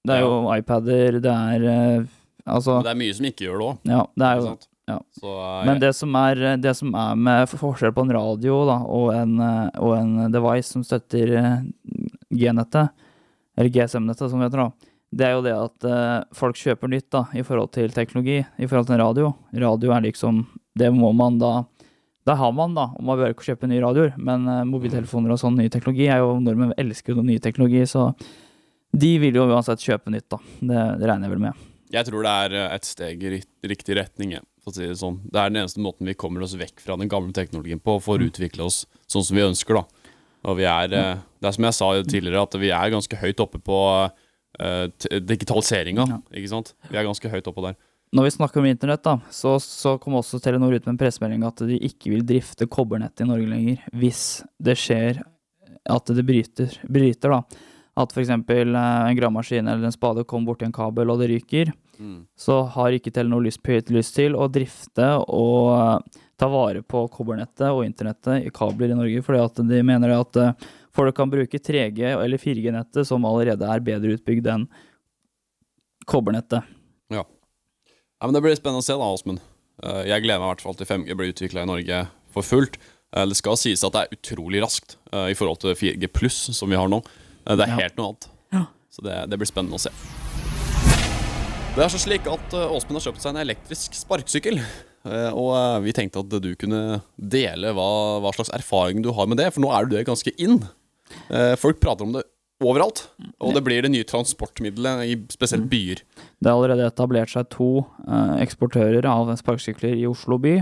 Det 0.08 0.16
er 0.16 0.24
jo 0.24 0.42
iPader, 0.56 1.20
det 1.24 1.36
er 1.36 1.70
eh, 1.74 2.16
Altså, 2.50 2.80
det 2.82 2.90
er 2.90 2.98
mye 2.98 3.14
som 3.14 3.26
ikke 3.28 3.46
gjør 3.46 3.60
det 3.60 3.66
òg. 3.68 3.90
ja, 3.92 4.04
det 4.18 4.28
er 4.28 4.40
jo 4.40 4.54
ja. 4.90 4.96
Så, 5.20 5.30
eh, 5.30 5.66
Men 5.68 5.82
det 5.84 5.92
som 5.94 6.16
er, 6.18 6.40
det 6.58 6.74
som 6.80 6.96
er 6.98 7.18
med 7.20 7.52
forskjell 7.52 7.94
på 7.94 8.08
en 8.08 8.14
radio 8.16 8.64
da, 8.66 8.80
og 8.90 9.12
en, 9.14 9.36
eh, 9.46 9.68
og 9.78 9.98
en 10.00 10.32
device 10.34 10.72
som 10.72 10.86
støtter 10.88 11.36
eh, 11.38 11.68
G-nettet, 12.34 12.90
eller 13.60 13.70
GSM-nettet 13.76 14.32
som 14.32 14.42
det 14.42 14.50
heter 14.50 14.64
da, 14.64 14.72
det 15.10 15.26
er 15.26 15.34
jo 15.34 15.42
det 15.46 15.56
at 15.58 15.86
uh, 15.90 16.26
folk 16.38 16.58
kjøper 16.60 16.92
nytt 16.92 17.08
da, 17.14 17.24
i 17.34 17.42
forhold 17.46 17.72
til 17.74 17.94
teknologi, 17.94 18.44
i 18.44 18.68
forhold 18.70 18.86
til 18.90 18.96
en 18.96 19.02
radio. 19.02 19.32
Radio 19.58 19.94
er 19.96 20.04
liksom, 20.06 20.44
det 20.78 20.92
må 20.94 21.10
man 21.18 21.40
da, 21.42 21.64
det 22.30 22.36
har 22.38 22.52
man 22.54 22.76
da, 22.78 22.92
og 22.94 23.08
man 23.08 23.18
bør 23.18 23.34
ikke 23.34 23.48
kjøpe 23.48 23.70
nye 23.72 23.82
radioer, 23.82 24.14
men 24.22 24.46
eh, 24.46 24.68
mobiltelefoner 24.70 25.34
og 25.34 25.40
sånn 25.42 25.58
ny 25.58 25.66
teknologi 25.74 26.06
er 26.12 26.22
jo, 26.22 26.36
nordmenn 26.44 26.76
elsker 26.78 27.16
jo 27.16 27.26
ny 27.26 27.40
teknologi, 27.42 27.82
så 27.90 28.12
de 28.92 29.12
vil 29.22 29.36
jo 29.36 29.48
uansett 29.50 29.80
kjøpe 29.86 30.10
nytt 30.14 30.30
da, 30.30 30.40
det, 30.62 30.84
det 31.00 31.08
regner 31.10 31.28
jeg 31.28 31.36
vel 31.36 31.44
med. 31.50 31.66
Jeg 31.92 32.06
tror 32.06 32.24
det 32.26 32.32
er 32.46 32.54
eh, 32.54 32.76
et 32.76 32.86
steg 32.86 33.24
i 33.24 33.42
riktig 33.70 33.96
retning. 33.98 34.36
For 34.64 34.72
å 34.72 34.76
si 34.76 34.86
det 34.88 34.98
sånn. 35.00 35.22
Det 35.26 35.40
er 35.40 35.50
den 35.50 35.62
eneste 35.64 35.82
måten 35.82 36.06
vi 36.06 36.14
kommer 36.14 36.44
oss 36.46 36.54
vekk 36.60 36.82
fra 36.84 36.98
den 37.00 37.10
gamle 37.10 37.34
teknologien 37.34 37.80
på 37.82 37.96
for 38.02 38.18
å 38.18 38.22
Mm. 38.22 38.30
utvikle 38.30 38.66
oss 38.66 38.86
sånn 39.08 39.24
som 39.26 39.36
vi 39.38 39.42
ønsker. 39.46 39.74
da. 39.80 39.84
Og 40.46 40.58
vi 40.58 40.64
er, 40.70 40.94
eh, 40.94 41.16
Det 41.42 41.48
er 41.48 41.52
som 41.52 41.64
jeg 41.64 41.74
sa 41.74 42.04
tidligere, 42.04 42.42
at 42.44 42.54
vi 42.60 42.70
er 42.70 42.90
ganske 42.92 43.16
høyt 43.18 43.40
oppe 43.40 43.60
på 43.64 43.78
uh, 44.60 44.88
digitaliseringa. 45.24 46.06
Ja. 46.10 46.18
Ikke 46.36 46.50
sant? 46.50 46.74
Vi 46.90 46.98
er 46.98 47.06
ganske 47.08 47.30
høyt 47.32 47.48
oppe 47.48 47.62
der. 47.64 47.76
Når 48.14 48.26
vi 48.26 48.32
snakker 48.34 48.58
om 48.60 48.66
internett, 48.66 49.04
da, 49.06 49.18
så, 49.32 49.56
så 49.62 49.98
kom 50.02 50.14
også 50.18 50.40
Telenor 50.42 50.74
ut 50.74 50.86
med 50.86 50.96
en 50.96 50.98
pressemelding 50.98 51.44
at 51.46 51.62
de 51.70 51.78
ikke 51.86 52.10
vil 52.10 52.24
drifte 52.26 52.66
kobbernettet 52.68 53.22
i 53.22 53.30
Norge 53.30 53.48
lenger 53.48 53.84
hvis 53.94 54.42
det 54.60 54.76
skjer 54.82 55.22
at 55.90 56.06
det 56.12 56.26
bryter. 56.26 56.74
bryter 56.90 57.30
da. 57.36 57.42
At 58.00 58.14
f.eks. 58.16 58.30
en 58.32 58.44
gravemaskin 59.18 59.68
eller 59.68 59.90
en 59.90 59.96
spade 59.96 60.24
kommer 60.30 60.54
borti 60.54 60.68
en 60.68 60.76
kabel 60.76 61.12
og 61.12 61.20
det 61.22 61.32
ryker, 61.34 61.74
Mm. 62.00 62.22
så 62.40 62.62
har 62.72 62.96
ikke 62.96 63.12
Telenor 63.12 63.44
lyst, 63.44 63.60
lyst 63.92 64.16
til 64.16 64.32
å 64.32 64.46
drifte 64.48 65.04
og 65.28 65.66
eh, 65.76 66.22
ta 66.40 66.48
vare 66.48 66.80
på 66.80 67.02
kobbernettet 67.12 67.68
og 67.68 67.84
internettet 67.84 68.46
i 68.48 68.54
kabler 68.56 68.94
i 68.94 68.96
Norge, 68.96 69.20
fordi 69.22 69.68
de 69.68 69.82
mener 69.84 70.14
at 70.16 70.40
eh, 70.40 70.54
folk 70.96 71.12
kan 71.18 71.30
bruke 71.30 71.60
3G 71.60 72.14
eller 72.14 72.40
4G-nettet, 72.40 73.04
som 73.06 73.28
allerede 73.28 73.68
er 73.68 73.84
bedre 73.84 74.16
utbygd 74.16 74.48
enn 74.48 74.64
kobbernettet. 76.08 76.64
Ja, 77.12 77.26
men 78.24 78.34
Det 78.34 78.42
blir 78.44 78.56
spennende 78.56 78.84
å 78.84 78.88
se, 78.88 78.96
da, 78.96 79.12
Åsmund. 79.14 79.44
Eh, 79.84 80.02
jeg 80.10 80.24
gleder 80.24 80.40
meg 80.42 80.48
i 80.48 80.54
hvert 80.54 80.64
fall 80.66 80.80
til 80.80 80.88
5G 80.90 81.16
blir 81.20 81.34
utvikla 81.34 81.64
i 81.64 81.70
Norge 81.70 82.00
for 82.32 82.44
fullt. 82.48 82.80
Eh, 83.16 83.26
det 83.28 83.38
skal 83.40 83.60
sies 83.60 83.84
at 83.84 83.96
det 83.96 84.02
er 84.06 84.16
utrolig 84.18 84.64
raskt 84.64 84.98
eh, 85.12 85.30
i 85.32 85.38
forhold 85.40 85.62
til 85.64 85.76
4G 85.76 86.10
pluss, 86.12 86.40
som 86.58 86.72
vi 86.72 86.80
har 86.80 86.88
nå. 86.92 87.00
Det 87.50 87.66
er 87.66 87.78
helt 87.80 87.98
noe 87.98 88.12
annet. 88.12 88.30
Ja. 88.54 88.66
Så 88.94 89.06
det, 89.06 89.16
det 89.32 89.40
blir 89.42 89.50
spennende 89.50 89.80
å 89.80 89.82
se. 89.82 89.94
Det 91.76 91.86
er 91.86 91.92
så 91.94 92.00
slik 92.02 92.28
at 92.30 92.54
eh, 92.58 92.76
Åsmund 92.76 93.00
har 93.00 93.10
kjøpt 93.10 93.24
seg 93.24 93.34
en 93.34 93.44
elektrisk 93.46 93.98
sparkesykkel. 93.98 94.60
Eh, 95.08 95.30
og 95.32 95.54
eh, 95.56 95.78
vi 95.86 95.94
tenkte 95.96 96.24
at 96.24 96.34
du 96.44 96.50
kunne 96.60 97.00
dele 97.16 97.72
hva, 97.76 97.92
hva 98.24 98.34
slags 98.36 98.52
erfaring 98.56 99.04
du 99.06 99.14
har 99.16 99.30
med 99.30 99.40
det, 99.40 99.50
for 99.56 99.64
nå 99.64 99.72
er 99.74 99.88
du 99.88 99.96
det 99.96 100.08
ganske. 100.10 100.34
Eh, 100.36 101.54
folk 101.60 101.80
prater 101.82 102.08
om 102.08 102.18
det 102.18 102.26
overalt, 102.60 103.06
og 103.40 103.54
det 103.56 103.64
blir 103.64 103.86
det 103.86 103.94
nye 103.94 104.08
transportmiddelet 104.08 105.06
i 105.08 105.14
spesielt 105.32 105.70
byer. 105.72 106.02
Det 106.44 106.52
har 106.52 106.58
allerede 106.58 106.90
etablert 106.92 107.32
seg 107.32 107.48
to 107.54 107.86
eksportører 108.44 109.08
av 109.08 109.32
sparkesykler 109.40 109.96
i 109.96 110.04
Oslo 110.10 110.36
by. 110.44 110.58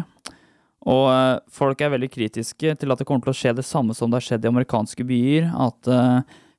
Og 0.87 1.07
folk 1.49 1.81
er 1.81 1.95
veldig 1.95 2.11
kritiske 2.13 2.75
til 2.77 2.93
at 2.93 3.01
det 3.01 3.07
kommer 3.09 3.25
til 3.25 3.33
å 3.33 3.39
skje 3.39 3.55
det 3.57 3.65
samme 3.65 3.97
som 3.97 4.13
det 4.13 4.19
har 4.19 4.27
skjedd 4.27 4.45
i 4.45 4.51
amerikanske 4.51 5.07
byer. 5.09 5.49
At 5.57 5.89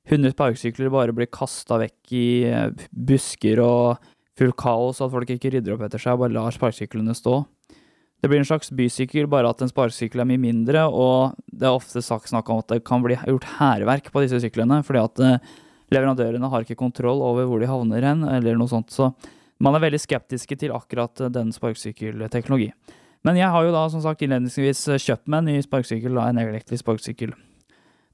100 0.09 0.33
sparkesykler 0.33 0.89
bare 0.93 1.13
blir 1.13 1.29
kasta 1.31 1.77
vekk 1.83 2.15
i 2.17 2.27
eh, 2.49 2.87
busker 2.89 3.61
og 3.61 4.09
fullt 4.39 4.57
kaos, 4.59 5.01
at 5.03 5.11
folk 5.13 5.29
ikke 5.33 5.51
rydder 5.53 5.75
opp 5.75 5.85
etter 5.85 6.01
seg 6.01 6.15
og 6.15 6.23
bare 6.23 6.35
lar 6.35 6.55
sparkesyklene 6.55 7.15
stå. 7.17 7.41
Det 8.19 8.27
blir 8.27 8.41
en 8.41 8.47
slags 8.47 8.71
bysykkel, 8.75 9.29
bare 9.31 9.51
at 9.51 9.61
en 9.63 9.71
sparkesykkel 9.71 10.23
er 10.23 10.27
mye 10.27 10.41
mindre, 10.41 10.83
og 10.91 11.37
det 11.47 11.67
er 11.67 11.75
ofte 11.75 12.03
snakk 12.03 12.49
om 12.51 12.59
at 12.63 12.71
det 12.73 12.81
kan 12.87 13.03
bli 13.03 13.15
gjort 13.15 13.47
hærverk 13.59 14.09
på 14.11 14.23
disse 14.25 14.41
syklene, 14.43 14.81
fordi 14.87 15.03
at 15.03 15.21
eh, 15.23 15.51
leverandørene 15.93 16.49
har 16.51 16.65
ikke 16.65 16.79
kontroll 16.79 17.23
over 17.25 17.47
hvor 17.47 17.61
de 17.61 17.69
havner 17.69 18.07
hen, 18.09 18.25
eller 18.27 18.59
noe 18.59 18.71
sånt. 18.71 18.91
Så 18.91 19.11
man 19.63 19.75
er 19.75 19.85
veldig 19.85 20.01
skeptiske 20.03 20.57
til 20.59 20.75
akkurat 20.75 21.23
eh, 21.23 21.31
den 21.35 21.53
sparkesykkelteknologi. 21.55 22.73
Men 23.27 23.35
jeg 23.35 23.51
har 23.51 23.67
jo 23.67 23.75
da 23.75 23.83
som 23.91 24.03
sagt 24.03 24.23
innledningsvis 24.23 24.85
kjøpt 25.03 25.27
meg 25.27 25.43
en 25.43 25.53
ny 25.53 25.63
sparkesykkel, 25.63 26.19
en 26.23 26.39
elektrisk 26.39 26.85
sparkesykkel. 26.85 27.35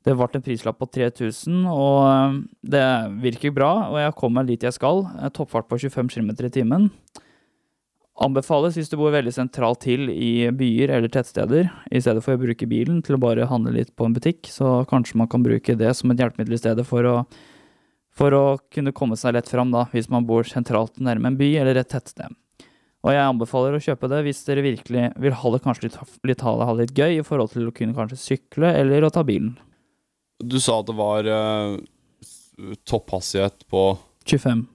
Det 0.05 0.13
ble 0.13 0.27
en 0.38 0.43
prislapp 0.45 0.77
på 0.77 0.88
3000, 0.93 1.63
og 1.65 2.00
eh, 2.05 2.35
det 2.75 2.85
virker 3.24 3.53
bra, 3.55 3.71
og 3.89 3.97
jeg 3.97 4.17
kommer 4.19 4.45
dit 4.45 4.62
jeg 4.62 4.75
skal. 4.75 5.01
Eh, 5.17 5.31
Toppfart 5.33 5.65
på 5.71 5.79
25 5.81 6.12
km 6.13 6.29
i 6.45 6.51
timen. 6.53 6.91
Anbefales 8.21 8.77
hvis 8.77 8.88
du 8.88 8.95
bor 9.00 9.12
veldig 9.12 9.33
sentralt 9.35 9.81
til 9.83 10.07
i 10.13 10.47
byer 10.55 10.93
eller 10.93 11.12
tettsteder, 11.12 11.67
i 11.91 12.00
stedet 12.00 12.21
for 12.24 12.38
å 12.38 12.39
bruke 12.39 12.69
bilen 12.69 13.01
til 13.03 13.17
å 13.17 13.19
bare 13.19 13.50
handle 13.50 13.74
litt 13.75 13.91
på 13.97 14.07
en 14.07 14.13
butikk, 14.15 14.45
så 14.47 14.85
kanskje 14.88 15.19
man 15.19 15.27
kan 15.31 15.43
bruke 15.43 15.75
det 15.75 15.91
som 15.97 16.13
et 16.13 16.21
hjelpemiddel 16.21 16.55
i 16.55 16.62
stedet 16.62 16.88
for 16.88 17.09
å, 17.09 17.17
for 18.15 18.38
å 18.38 18.45
kunne 18.71 18.95
komme 18.95 19.17
seg 19.19 19.35
lett 19.35 19.51
fram, 19.51 19.74
da, 19.74 19.88
hvis 19.91 20.07
man 20.13 20.29
bor 20.29 20.47
sentralt 20.47 21.01
nærme 21.03 21.33
en 21.33 21.41
by 21.41 21.50
eller 21.65 21.81
et 21.81 21.91
tettsted. 21.91 22.38
Og 23.05 23.13
jeg 23.13 23.25
anbefaler 23.25 23.75
å 23.75 23.83
kjøpe 23.83 24.07
det 24.09 24.24
hvis 24.25 24.45
dere 24.47 24.63
virkelig 24.65 25.09
vil 25.21 25.35
ha 25.41 25.57
det 25.57 25.62
litt, 25.83 26.00
litt, 26.25 26.45
ha 26.45 26.57
det 26.62 26.69
ha 26.69 26.77
litt 26.79 26.95
gøy 26.97 27.19
i 27.19 27.25
forhold 27.25 27.51
til 27.51 27.67
å 27.67 27.74
kunne 27.75 27.97
kanskje 27.97 28.21
sykle 28.21 28.71
eller 28.79 29.05
å 29.05 29.12
ta 29.13 29.25
bilen. 29.27 29.57
Du 30.45 30.59
sa 30.61 30.79
at 30.81 30.89
det 30.89 30.95
var 30.97 31.27
uh, 31.29 31.75
topphastighet 32.87 33.67
på 33.71 33.87
25. 34.29 34.65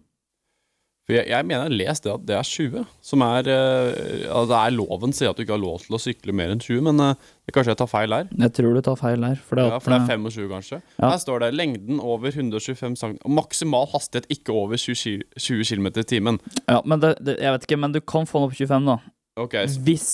For 1.11 1.17
jeg, 1.17 1.27
jeg 1.33 1.47
mener 1.47 1.65
jeg 1.65 1.67
har 1.67 1.79
lest 1.81 2.05
det 2.07 2.13
at 2.13 2.27
det 2.29 2.35
er 2.39 2.47
20, 2.47 2.83
som 3.03 3.23
er 3.27 3.49
uh, 3.51 4.43
Det 4.47 4.59
er 4.61 4.75
loven 4.77 5.15
sier 5.17 5.33
at 5.33 5.39
du 5.39 5.43
ikke 5.43 5.57
har 5.57 5.63
lov 5.63 5.83
til 5.83 5.97
å 5.97 6.01
sykle 6.01 6.35
mer 6.37 6.53
enn 6.55 6.63
20, 6.63 6.85
men 6.87 7.03
uh, 7.03 7.31
det 7.49 7.55
kanskje 7.57 7.75
jeg 7.75 7.81
tar 7.81 7.91
feil 7.91 8.15
der. 8.15 8.29
Jeg 8.45 8.55
tror 8.55 8.77
du 8.77 8.83
tar 8.87 8.99
feil 9.01 9.27
der. 9.27 9.41
For 9.43 9.59
det, 9.59 9.65
Ja, 9.73 9.81
for 9.83 9.91
det 9.91 9.99
er 9.99 10.05
eh, 10.07 10.29
25, 10.31 10.51
kanskje. 10.53 10.81
Ja. 11.01 11.09
Her 11.09 11.23
står 11.25 11.43
det 11.43 11.51
lengden 11.59 11.99
over 11.99 12.31
125 12.31 12.95
cm. 13.01 13.17
Maksimal 13.41 13.91
hastighet 13.91 14.31
ikke 14.31 14.55
over 14.55 14.79
20, 14.79 15.25
20 15.35 15.67
km 15.73 15.91
i 15.91 16.07
timen. 16.15 16.39
ja, 16.69 16.79
men 16.87 17.03
det, 17.03 17.17
det, 17.19 17.41
jeg 17.43 17.57
vet 17.57 17.67
ikke, 17.67 17.81
men 17.83 17.97
du 17.97 18.03
kan 18.05 18.31
få 18.31 18.45
den 18.45 18.53
opp 18.53 18.61
25, 18.61 18.93
da. 18.93 19.01
Ok, 19.41 19.57
Hvis, 19.87 20.11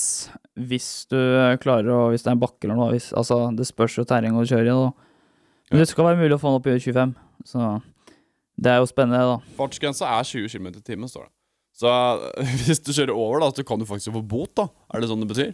hvis 0.54 0.88
du 1.10 1.16
klarer 1.58 1.88
å 1.90 2.00
Hvis 2.12 2.22
det 2.22 2.28
er 2.30 2.36
en 2.36 2.42
bakke 2.42 2.68
eller 2.68 2.78
noe. 2.78 2.92
Hvis, 2.94 3.10
altså, 3.16 3.48
det 3.56 3.66
spørs 3.68 3.98
jo 3.98 4.06
terrenget 4.08 4.46
å 4.46 4.48
kjøre 4.48 4.70
i. 4.70 4.76
da. 4.86 5.05
Men 5.70 5.82
det 5.82 5.88
skal 5.90 6.06
være 6.10 6.20
mulig 6.20 6.36
å 6.36 6.40
få 6.40 6.52
den 6.52 6.60
opp 6.60 6.66
i 6.70 6.76
25. 6.78 7.14
Så 7.46 7.70
det 8.56 8.72
er 8.72 8.78
jo 8.80 8.88
spennende, 8.88 9.22
da. 9.34 9.54
fartsgrensa 9.58 10.08
er 10.16 10.24
20 10.28 10.48
km 10.52 10.68
i 10.72 10.82
timen, 10.86 11.10
står 11.10 11.26
det. 11.26 11.32
Så 11.76 11.90
hvis 12.64 12.80
du 12.80 12.92
kjører 12.96 13.12
over, 13.12 13.42
da, 13.42 13.50
så 13.52 13.64
kan 13.68 13.80
du 13.82 13.84
faktisk 13.88 14.14
få 14.14 14.22
bot, 14.24 14.52
da. 14.56 14.68
Er 14.94 15.02
det 15.02 15.10
sånn 15.10 15.24
det 15.24 15.28
betyr? 15.32 15.50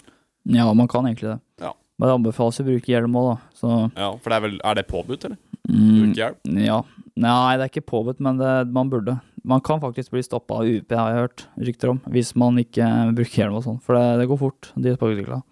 Ja, 0.53 0.69
man 0.75 0.89
kan 0.91 1.07
egentlig 1.09 1.33
det. 1.33 1.39
Ja. 1.65 1.73
Men 1.99 2.09
det 2.09 2.15
anbefales 2.19 2.61
å 2.63 2.67
bruke 2.67 2.91
hjelm 2.93 3.17
òg, 3.19 3.33
da. 3.33 3.57
Så 3.59 3.73
Ja, 3.99 4.11
For 4.19 4.31
det 4.33 4.37
er 4.39 4.45
vel 4.47 4.55
Er 4.65 4.79
det 4.79 4.87
påbudt, 4.91 5.27
eller? 5.29 5.39
mm, 5.69 5.99
Bruke 5.99 6.21
hjelm? 6.23 6.63
Ja. 6.67 6.79
Nei, 7.23 7.57
det 7.61 7.67
er 7.67 7.71
ikke 7.73 7.85
påbudt, 7.91 8.23
men 8.25 8.39
det, 8.41 8.53
man 8.73 8.89
burde. 8.91 9.19
Man 9.45 9.61
kan 9.61 9.83
faktisk 9.83 10.13
bli 10.15 10.23
stoppa 10.25 10.61
av 10.63 10.71
UP, 10.71 10.95
har 10.97 11.11
jeg 11.13 11.21
hørt 11.25 11.45
rykter 11.67 11.91
om, 11.93 11.99
hvis 12.15 12.31
man 12.39 12.57
ikke 12.63 12.87
bruker 13.19 13.43
hjelm 13.43 13.59
og 13.59 13.65
sånn. 13.67 13.81
For 13.85 13.99
det, 13.99 14.05
det 14.23 14.29
går 14.31 14.39
fort, 14.41 14.71
de 14.79 14.95
sparkesyklene. 14.95 15.43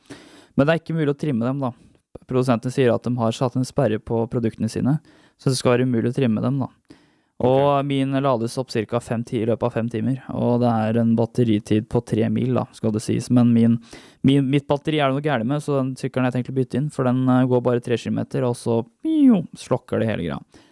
Men 0.57 0.67
det 0.67 0.73
er 0.77 0.81
ikke 0.83 0.97
mulig 0.97 1.13
å 1.13 1.19
trimme 1.19 1.47
dem, 1.51 1.61
da. 1.67 1.73
Produsentene 2.31 2.75
sier 2.75 2.93
at 2.95 3.07
de 3.07 3.13
har 3.19 3.35
satt 3.35 3.59
en 3.59 3.67
sperre 3.67 3.99
på 3.99 4.23
produktene 4.31 4.71
sine, 4.71 5.01
så 5.41 5.51
det 5.51 5.59
skal 5.59 5.75
være 5.75 5.89
umulig 5.89 6.13
å 6.13 6.17
trimme 6.17 6.43
dem, 6.45 6.63
da. 6.63 6.71
Og 7.41 7.87
min 7.89 8.13
lades 8.21 8.59
opp 8.61 8.69
ca. 8.69 9.01
i 9.33 9.45
løpet 9.49 9.63
av 9.65 9.73
fem 9.73 9.89
timer, 9.89 10.19
og 10.29 10.61
det 10.61 10.69
er 10.69 10.99
en 11.01 11.15
batteritid 11.17 11.87
på 11.89 12.03
tre 12.05 12.29
mil, 12.29 12.53
da, 12.55 12.67
skal 12.77 12.93
det 12.93 13.01
sies. 13.01 13.31
Men 13.31 13.55
min, 13.55 13.79
min, 14.21 14.45
mitt 14.45 14.67
batteri 14.69 15.01
er 15.01 15.09
det 15.09 15.17
noe 15.17 15.25
gærent 15.25 15.49
med, 15.49 15.63
så 15.65 15.79
den 15.79 15.95
sykkelen 15.97 16.29
har 16.29 16.35
jeg 16.35 16.43
tenkt 16.43 16.53
å 16.53 16.59
bytte 16.59 16.77
inn, 16.77 16.91
for 16.93 17.09
den 17.09 17.23
eh, 17.25 17.47
går 17.49 17.63
bare 17.65 17.81
tre 17.81 17.97
kilometer, 17.97 18.45
og 18.45 18.59
så 18.61 18.83
jo, 19.09 19.41
slokker 19.57 20.03
det 20.03 20.11
hele 20.11 20.27
greia. 20.27 20.67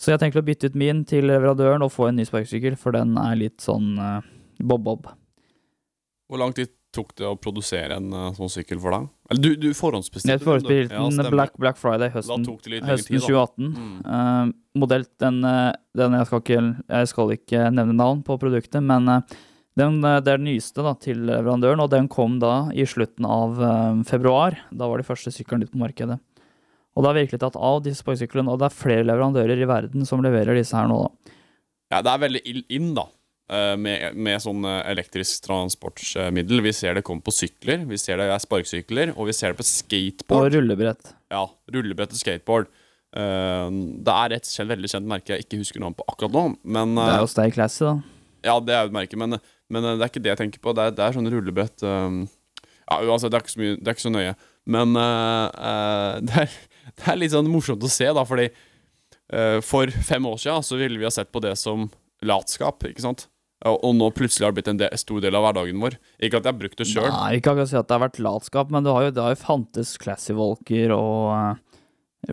Så 0.00 0.10
jeg 0.10 0.16
har 0.16 0.24
tenkt 0.24 0.40
å 0.40 0.46
bytte 0.46 0.72
ut 0.72 0.78
min 0.80 1.04
til 1.08 1.28
leverandøren 1.28 1.84
og 1.84 1.92
få 1.92 2.08
en 2.08 2.16
ny 2.16 2.24
sparkesykkel, 2.28 2.78
for 2.80 2.96
den 2.96 3.18
er 3.20 3.36
litt 3.44 3.60
sånn 3.64 3.92
eh, 4.00 4.32
bob-bob. 4.64 5.12
Hvor 6.24 6.40
lang 6.40 6.56
tid 6.56 6.72
tok 6.94 7.14
det 7.18 7.26
å 7.28 7.34
produsere 7.40 7.98
en 7.98 8.10
uh, 8.14 8.28
sånn 8.36 8.50
sykkel 8.52 8.80
for 8.82 8.94
deg? 8.94 9.08
Eller 9.30 9.42
du, 9.42 9.48
du 9.60 9.66
Jeg 9.70 9.78
forhåndsbestilte 9.78 10.44
forespiller 10.44 10.88
Ja, 10.92 11.04
den. 11.10 11.30
Black, 11.32 11.54
Black 11.60 11.80
Friday 11.80 12.10
Da 12.10 12.14
høsten, 12.16 12.44
tok 12.46 12.62
det 12.64 12.72
litt 12.74 12.86
høsten 12.88 13.10
tid, 13.14 13.24
da. 13.24 13.46
2018. 13.46 13.72
Mm. 13.74 13.96
Uh, 14.06 14.80
modell, 14.84 15.06
den, 15.22 15.40
eh, 15.48 15.70
den 16.00 16.16
jeg, 16.18 16.28
skal 16.30 16.42
ikke, 16.44 16.60
jeg 16.98 17.10
skal 17.12 17.34
ikke 17.36 17.64
nevne 17.74 17.96
navn 17.98 18.22
på 18.26 18.36
produktet, 18.42 18.82
men 18.82 19.06
den, 19.78 20.00
det 20.02 20.14
er 20.18 20.38
den 20.38 20.46
nyeste 20.48 20.82
da, 20.86 20.94
til 20.98 21.24
leverandøren, 21.28 21.82
og 21.82 21.90
den 21.92 22.08
kom 22.10 22.38
da 22.42 22.68
i 22.74 22.86
slutten 22.86 23.26
av 23.26 23.58
februar. 24.06 24.56
Da 24.74 24.86
var 24.90 24.98
de 25.02 25.06
første 25.06 25.30
syklene 25.34 25.66
ute 25.66 25.74
på 25.74 25.82
markedet. 25.82 26.18
Og 26.94 27.02
det 27.02 27.10
har 27.10 27.16
virkelig 27.18 27.40
tatt 27.42 27.56
av, 27.58 27.80
disse 27.82 28.02
sparkesyklene, 28.04 28.50
og 28.52 28.60
det 28.62 28.68
er 28.68 28.76
flere 28.76 29.06
leverandører 29.06 29.58
i 29.58 29.66
verden 29.66 30.06
som 30.06 30.22
leverer 30.22 30.54
disse 30.58 30.76
her 30.78 30.86
nå. 30.90 31.00
da. 31.02 31.34
Ja, 31.94 32.02
det 32.06 32.12
er 32.12 32.22
veldig 32.22 32.42
ill- 32.50 32.66
inn, 32.74 32.92
da. 32.94 33.08
Eh, 33.50 33.74
Med, 33.80 34.16
med 34.16 34.42
sånn 34.42 34.64
eh, 34.68 34.80
elektrisk 34.92 35.44
transportmiddel. 35.46 36.62
Vi 36.64 36.72
ser 36.76 36.96
det 36.96 37.04
komme 37.06 37.24
på 37.24 37.34
sykler, 37.34 37.84
vi 37.88 37.98
ser 38.00 38.20
det 38.20 38.30
er 38.30 38.42
sparkesykler, 38.42 39.14
og 39.16 39.28
vi 39.30 39.36
ser 39.36 39.52
det 39.52 39.60
på 39.60 39.68
skateboard. 39.68 40.48
Og 40.48 40.58
rullebrett. 40.58 41.12
Ja, 41.32 41.44
rullebrett 41.74 42.14
og 42.14 42.20
skateboard. 42.20 42.70
Eh, 43.14 43.68
det 44.06 44.16
er 44.24 44.36
et 44.38 44.54
veldig 44.74 44.90
kjent 44.90 45.10
merke 45.10 45.36
jeg 45.36 45.46
ikke 45.46 45.60
husker 45.62 45.82
navnet 45.82 46.00
på 46.00 46.08
akkurat 46.12 46.34
nå. 46.34 46.46
Men, 46.62 46.96
Det 46.98 47.10
er 47.18 47.26
jo 47.26 47.34
Stay 47.34 47.54
Classy, 47.54 47.84
da. 47.84 47.98
Ja, 48.44 48.58
det 48.60 48.74
er 48.76 48.84
jo 48.84 48.92
et 48.92 48.98
merke, 48.98 49.16
men, 49.20 49.38
men 49.72 49.86
det 49.86 49.98
er 49.98 50.10
ikke 50.10 50.24
det 50.24 50.34
jeg 50.34 50.42
tenker 50.42 50.64
på. 50.64 50.74
Det 50.76 50.88
er, 50.88 50.96
det 50.96 51.04
er 51.04 51.16
sånn 51.16 51.30
rullebrett 51.32 51.84
Ja, 51.84 52.98
uansett, 53.00 53.32
det 53.32 53.38
er 53.38 53.44
ikke 53.46 53.54
så, 53.54 53.60
mye, 53.62 53.76
det 53.80 53.88
er 53.88 53.96
ikke 53.96 54.04
så 54.04 54.12
nøye. 54.12 54.34
Men 54.64 54.96
uh, 54.96 56.20
det, 56.26 56.46
er, 56.46 56.56
det 56.92 57.10
er 57.10 57.20
litt 57.20 57.34
sånn 57.34 57.50
morsomt 57.52 57.84
å 57.84 57.90
se, 57.92 58.08
da, 58.16 58.24
fordi 58.28 58.48
uh, 58.52 59.60
for 59.64 59.92
fem 60.04 60.26
år 60.28 60.40
siden 60.40 60.66
så 60.66 60.80
ville 60.80 61.00
vi 61.00 61.08
ha 61.08 61.12
sett 61.12 61.32
på 61.32 61.42
det 61.44 61.54
som 61.60 61.88
latskap, 62.24 62.84
ikke 62.88 63.04
sant? 63.04 63.26
Og, 63.64 63.76
og 63.80 63.94
nå 63.96 64.10
plutselig 64.12 64.44
har 64.44 64.52
det 64.52 64.60
blitt 64.60 64.72
en, 64.74 64.80
del, 64.80 64.92
en 64.92 65.00
stor 65.00 65.22
del 65.24 65.36
av 65.38 65.46
hverdagen 65.46 65.80
vår. 65.80 65.96
Ikke 66.20 66.40
at 66.40 66.46
jeg 66.46 66.52
har 66.52 66.58
brukt 66.60 66.80
det 66.80 66.88
sjøl. 66.90 67.12
Ikke 67.38 67.54
akkurat 67.54 67.70
si 67.70 67.78
at 67.80 67.88
det 67.88 67.96
har 67.96 68.02
vært 68.04 68.22
latskap, 68.24 68.72
men 68.74 68.84
det 68.84 68.92
har 68.92 69.06
jo, 69.06 69.14
det 69.16 69.24
har 69.24 69.36
jo 69.36 69.40
fantes 69.40 69.94
classy-volker 70.02 70.92
og 70.92 71.30
uh, 71.32 71.78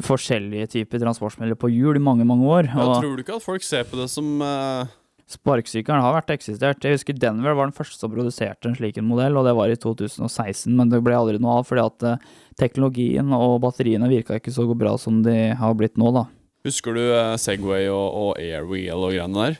forskjellige 0.03 0.73
typer 0.75 1.03
transportmidler 1.03 1.59
på 1.59 1.71
hjul 1.71 1.99
i 1.99 2.03
mange, 2.03 2.27
mange 2.27 2.49
år. 2.51 2.71
Ja, 2.73 2.89
tror 2.99 3.15
du 3.15 3.23
ikke 3.23 3.39
at 3.39 3.45
folk 3.45 3.63
ser 3.63 3.87
på 3.87 3.99
det 4.01 4.09
som 4.11 4.43
uh... 4.43 4.83
sparkesykkelen 5.31 6.03
har 6.03 6.17
vært 6.17 6.35
eksistert. 6.35 6.83
Jeg 6.83 6.99
husker 6.99 7.15
Denver 7.15 7.55
var 7.55 7.71
den 7.71 7.79
første 7.79 7.95
som 7.95 8.11
produserte 8.11 8.67
en 8.67 8.75
slik 8.75 8.99
modell, 8.99 9.39
og 9.39 9.47
det 9.47 9.55
var 9.55 9.71
i 9.71 9.79
2016, 9.79 10.67
men 10.75 10.91
det 10.91 10.99
ble 11.05 11.15
aldri 11.15 11.39
noe 11.39 11.61
av 11.61 11.71
fordi 11.71 11.87
at 11.87 12.07
uh, 12.11 12.29
teknologien 12.59 13.31
og 13.39 13.61
batteriene 13.63 14.11
virka 14.11 14.35
ikke 14.41 14.51
så 14.51 14.67
bra 14.75 14.97
som 14.99 15.23
de 15.23 15.53
har 15.55 15.79
blitt 15.79 15.95
nå, 15.95 16.11
da. 16.19 16.27
Husker 16.67 16.93
du 16.93 17.01
eh, 17.01 17.35
Segway 17.41 17.87
og, 17.89 18.07
og 18.13 18.31
Airwheel 18.37 19.01
og 19.01 19.15
greiene 19.15 19.45
der? 19.47 19.55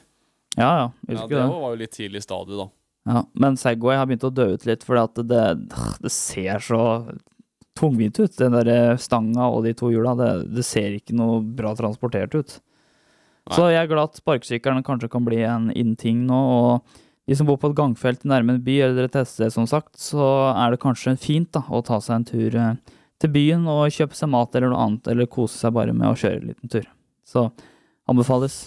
Ja, 0.57 0.69
ja, 0.77 0.85
Ja, 1.07 1.27
det 1.27 1.35
det. 1.35 1.43
var 1.47 1.69
jo 1.71 1.79
litt 1.79 1.91
tidlig 1.95 2.23
stadie, 2.25 2.57
da. 2.59 2.67
Ja, 3.07 3.21
men 3.33 3.55
Segway 3.57 3.95
har 3.97 4.05
begynt 4.05 4.25
å 4.27 4.33
dø 4.33 4.49
ut 4.53 4.65
litt, 4.67 4.83
fordi 4.85 5.01
at 5.01 5.21
det, 5.29 5.45
det 6.03 6.11
ser 6.13 6.59
så 6.61 6.81
tungvint 7.79 8.19
ut. 8.19 8.35
Den 8.37 8.53
der 8.53 8.67
eh, 8.69 8.97
stanga 9.01 9.47
og 9.49 9.63
de 9.65 9.73
to 9.77 9.89
hjula, 9.93 10.13
det, 10.19 10.31
det 10.53 10.65
ser 10.67 10.97
ikke 10.97 11.15
noe 11.17 11.39
bra 11.41 11.71
transportert 11.77 12.35
ut. 12.35 12.57
Nei. 13.47 13.55
Så 13.57 13.69
jeg 13.71 13.79
er 13.81 13.89
glad 13.89 14.11
at 14.11 14.19
sparkesykkelen 14.21 14.83
kanskje 14.85 15.09
kan 15.09 15.25
bli 15.25 15.39
en 15.47 15.71
in-ting 15.73 16.27
nå. 16.27 16.41
og 16.59 16.99
de 17.29 17.35
som 17.37 17.47
bor 17.47 17.57
på 17.61 17.69
et 17.71 17.77
gangfelt 17.77 18.23
nærme 18.27 18.57
en 18.57 18.61
by 18.65 18.75
eller 18.89 19.07
et 19.07 19.13
tettsted, 19.15 19.53
som 19.53 19.65
sagt, 19.69 19.95
så 20.01 20.51
er 20.51 20.73
det 20.75 20.81
kanskje 20.83 21.15
fint 21.21 21.51
da, 21.55 21.63
å 21.71 21.79
ta 21.85 21.97
seg 22.03 22.19
en 22.19 22.27
tur 22.27 22.57
eh, 22.59 22.95
til 23.21 23.31
byen 23.33 23.65
og 23.71 23.87
kjøpe 23.93 24.17
seg 24.17 24.29
mat 24.33 24.53
eller 24.57 24.73
noe 24.73 24.85
annet, 24.85 25.07
eller 25.13 25.29
kose 25.31 25.57
seg 25.57 25.73
bare 25.77 25.93
med 25.95 26.09
å 26.11 26.17
kjøre 26.17 26.41
en 26.41 26.49
liten 26.51 26.73
tur. 26.75 26.85
Så 27.25 27.47
anbefales. 28.09 28.65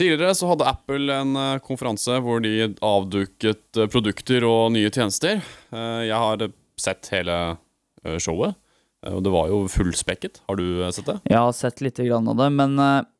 Tidligere 0.00 0.32
så 0.32 0.48
hadde 0.48 0.64
Apple 0.64 1.12
en 1.12 1.36
eh, 1.36 1.58
konferanse 1.60 2.14
hvor 2.24 2.40
de 2.40 2.70
avduket 2.80 3.76
eh, 3.76 3.88
produkter 3.92 4.46
og 4.48 4.70
nye 4.72 4.88
tjenester. 4.88 5.42
Eh, 5.74 6.06
jeg 6.08 6.16
har 6.16 6.46
sett 6.80 7.10
hele 7.12 7.36
showet, 8.16 8.56
og 9.04 9.18
det 9.20 9.32
var 9.34 9.50
jo 9.50 9.58
fullspekket. 9.68 10.38
Har 10.48 10.56
du 10.56 10.80
sett 10.88 11.04
det? 11.04 11.18
Jeg 11.28 11.36
har 11.36 11.50
sett 11.52 11.82
litt 11.84 11.98
av 12.00 12.30
det, 12.38 12.46
men 12.56 12.78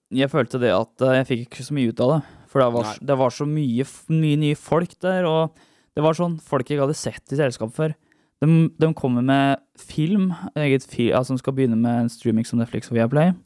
jeg 0.09 0.33
følte 0.33 0.57
det 0.63 0.71
at 0.73 1.05
jeg 1.19 1.27
fikk 1.29 1.43
ikke 1.45 1.67
så 1.67 1.77
mye 1.77 1.91
ut 1.93 2.01
av 2.01 2.13
det. 2.15 2.21
For 2.49 2.65
det 2.65 2.69
var, 2.79 2.95
det 3.11 3.17
var 3.21 3.35
så 3.37 3.45
mye, 3.45 3.85
mye 4.09 4.39
nye 4.41 4.57
folk 4.57 4.95
der, 5.05 5.29
og 5.29 5.61
det 5.93 6.07
var 6.07 6.17
sånn 6.17 6.39
folk 6.41 6.65
jeg 6.65 6.79
ikke 6.79 6.87
hadde 6.87 6.97
sett 6.97 7.37
i 7.37 7.43
selskap 7.43 7.77
før. 7.77 7.93
De, 8.41 8.49
de 8.81 8.91
kommer 8.97 9.21
med 9.21 9.61
film, 9.77 10.31
eget 10.57 10.89
fi, 10.89 11.11
altså 11.13 11.37
de 11.37 11.45
skal 11.45 11.59
begynne 11.61 11.77
med 11.77 12.07
en 12.07 12.13
streaming 12.17 12.49
som 12.49 12.63
Netflix 12.63 12.89
og 12.89 12.97
Viaplay. 12.97 13.37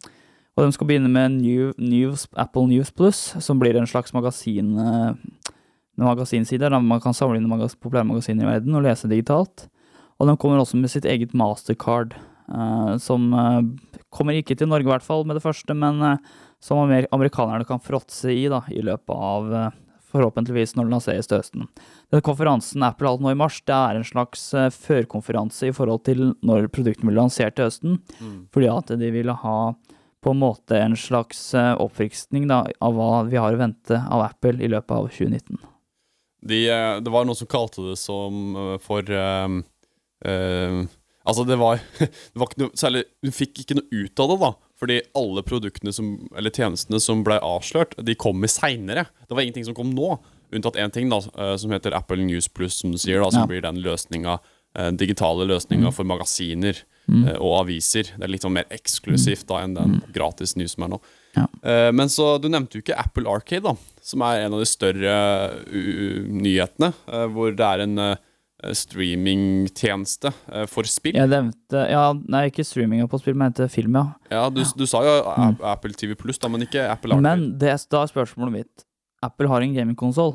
Og 0.54 0.62
de 0.68 0.72
skal 0.76 0.86
begynne 0.86 1.10
med 1.10 1.40
New, 1.40 1.72
News, 1.82 2.28
Apple 2.38 2.68
News 2.70 2.92
Plus, 2.94 3.18
som 3.42 3.58
blir 3.58 3.74
en 3.76 3.88
slags 3.90 4.12
magasin, 4.14 4.68
eh, 4.78 5.14
magasinside 5.98 6.68
der 6.70 6.80
man 6.80 7.00
kan 7.02 7.14
samle 7.14 7.38
inn 7.40 7.48
magas 7.50 7.74
populære 7.74 8.06
magasiner 8.06 8.46
i 8.46 8.52
verden 8.52 8.74
og 8.78 8.84
lese 8.86 9.10
digitalt. 9.10 9.66
Og 10.20 10.28
de 10.28 10.36
kommer 10.38 10.60
også 10.62 10.78
med 10.78 10.90
sitt 10.92 11.04
eget 11.10 11.34
mastercard, 11.34 12.14
eh, 12.14 12.96
som 13.02 13.32
eh, 13.34 13.62
kommer 14.14 14.38
ikke 14.38 14.56
til 14.56 14.70
Norge 14.70 14.86
i 14.86 14.92
hvert 14.92 15.02
fall 15.06 15.24
med 15.26 15.34
det 15.36 15.42
første, 15.42 15.74
men 15.74 16.00
eh, 16.02 16.18
som 16.62 16.78
amer 16.84 17.08
amerikanerne 17.12 17.66
kan 17.66 17.82
fråtse 17.82 18.30
i 18.30 18.46
da, 18.48 18.62
i 18.70 18.80
løpet 18.80 19.10
av 19.10 19.72
forhåpentligvis 20.14 20.76
når 20.76 20.86
den 20.86 20.94
lanseres 20.94 21.26
til 21.26 21.40
høsten. 21.40 21.66
Den 22.14 22.22
konferansen 22.22 22.84
Apple 22.86 23.08
har 23.10 23.16
hatt 23.16 23.24
nå 23.24 23.32
i 23.34 23.36
mars, 23.36 23.58
det 23.66 23.74
er 23.74 23.98
en 23.98 24.06
slags 24.06 24.46
førkonferanse 24.70 25.68
i 25.68 25.74
forhold 25.74 26.04
til 26.06 26.22
når 26.46 26.68
produktene 26.72 27.10
blir 27.10 27.18
lansert 27.18 27.56
til 27.58 27.66
høsten, 27.66 27.98
Mm. 28.22 28.46
fordi 28.54 28.70
at 28.70 28.94
de 29.00 29.10
ville 29.10 29.34
ha 29.34 29.74
på 30.24 30.32
en 30.32 30.40
måte 30.40 30.78
en 30.80 30.96
slags 30.96 31.52
eh, 31.54 31.74
oppfriskning 31.80 32.48
da, 32.48 32.62
av 32.80 32.96
hva 32.96 33.22
vi 33.28 33.36
har 33.40 33.52
å 33.54 33.60
vente 33.60 33.98
av 34.00 34.24
Apple 34.24 34.56
i 34.64 34.70
løpet 34.72 34.94
av 34.96 35.08
2019. 35.12 35.58
De, 36.44 36.60
eh, 36.72 36.96
det 37.04 37.12
var 37.12 37.26
noen 37.28 37.36
som 37.36 37.50
kalte 37.50 37.84
det 37.90 37.98
som 38.00 38.56
eh, 38.56 38.76
for 38.84 39.10
um, 39.10 39.62
um, 40.24 40.84
Altså, 41.24 41.40
det 41.48 41.56
var, 41.56 41.78
det 42.00 42.36
var 42.36 42.50
ikke 42.50 42.60
noe 42.60 42.76
særlig 42.76 43.00
Du 43.24 43.30
fikk 43.32 43.62
ikke 43.62 43.78
noe 43.78 43.88
ut 44.04 44.20
av 44.20 44.28
det, 44.28 44.34
da. 44.42 44.50
Fordi 44.80 44.98
alle 45.16 45.44
produktene 45.46 45.92
som, 45.96 46.10
eller 46.36 46.52
tjenestene 46.52 47.00
som 47.00 47.22
ble 47.24 47.38
avslørt, 47.40 47.94
de 48.04 48.16
kommer 48.20 48.50
seinere. 48.52 49.06
Det 49.24 49.32
var 49.32 49.44
ingenting 49.46 49.64
som 49.70 49.76
kom 49.76 49.94
nå, 49.96 50.18
unntatt 50.52 50.76
én 50.76 50.92
ting, 50.92 51.08
da, 51.08 51.22
som 51.56 51.72
heter 51.72 51.96
Apple 51.96 52.20
News 52.20 52.50
Plus, 52.52 52.76
som 52.82 52.92
du 52.92 52.98
sier, 53.00 53.22
da, 53.22 53.30
som 53.32 53.46
Ja. 53.46 53.48
blir 53.48 53.64
den 53.64 53.80
løsninga, 53.80 54.34
digitale 54.98 55.46
løsninga 55.48 55.94
for 55.94 56.04
magasiner 56.04 56.82
Mm. 57.06 57.24
eh, 57.28 57.36
og 57.36 57.58
aviser. 57.64 58.08
Det 58.16 58.24
er 58.24 58.30
litt 58.32 58.44
sånn 58.46 58.54
mer 58.56 58.64
eksklusivt 58.72 59.46
da 59.50 59.58
enn 59.64 59.74
den 59.76 59.98
gratis 60.14 60.54
nye 60.56 60.70
som 60.70 60.86
er 60.86 60.94
nå. 60.94 61.00
Ja. 61.36 61.46
Eh, 61.62 61.90
Men 61.92 62.08
så, 62.08 62.38
du 62.40 62.48
nevnte 62.48 62.78
jo 62.78 62.84
ikke 62.84 62.96
Apple 62.96 63.28
Arcade, 63.28 63.64
da, 63.66 63.74
som 64.00 64.22
er 64.24 64.44
en 64.46 64.54
av 64.56 64.62
de 64.62 64.68
større 64.70 65.16
nyhetene. 65.72 66.92
eh, 67.08 67.26
hvor 67.34 67.52
det 67.56 67.66
er 67.66 67.84
en 67.84 68.16
streamingtjeneste 68.74 70.30
for 70.70 70.88
spill. 70.88 71.16
Jeg 71.18 71.28
nevnte 71.28 71.82
Ja, 71.90 72.06
nei, 72.14 72.46
ikke 72.48 72.64
streaming 72.64 73.04
på 73.10 73.18
spill, 73.20 73.34
men 73.36 73.50
jeg 73.52 73.58
mente 73.66 73.74
film, 73.74 73.98
ja. 73.98 74.04
Ja, 74.32 74.44
du, 74.48 74.62
du 74.64 74.86
sa 74.88 75.02
jo 75.04 75.14
mm. 75.26 75.58
Apple 75.74 75.92
TV 75.92 76.14
Pluss, 76.16 76.38
da, 76.40 76.48
men 76.48 76.64
ikke 76.64 76.86
Apple 76.88 77.12
Arcade. 77.12 77.26
Men 77.26 77.58
det, 77.60 77.74
da 77.92 78.04
er 78.04 78.12
spørsmålet 78.12 78.54
mitt 78.62 78.86
Apple 79.24 79.48
har 79.48 79.64
en 79.64 79.74
gamingkonsoll. 79.76 80.34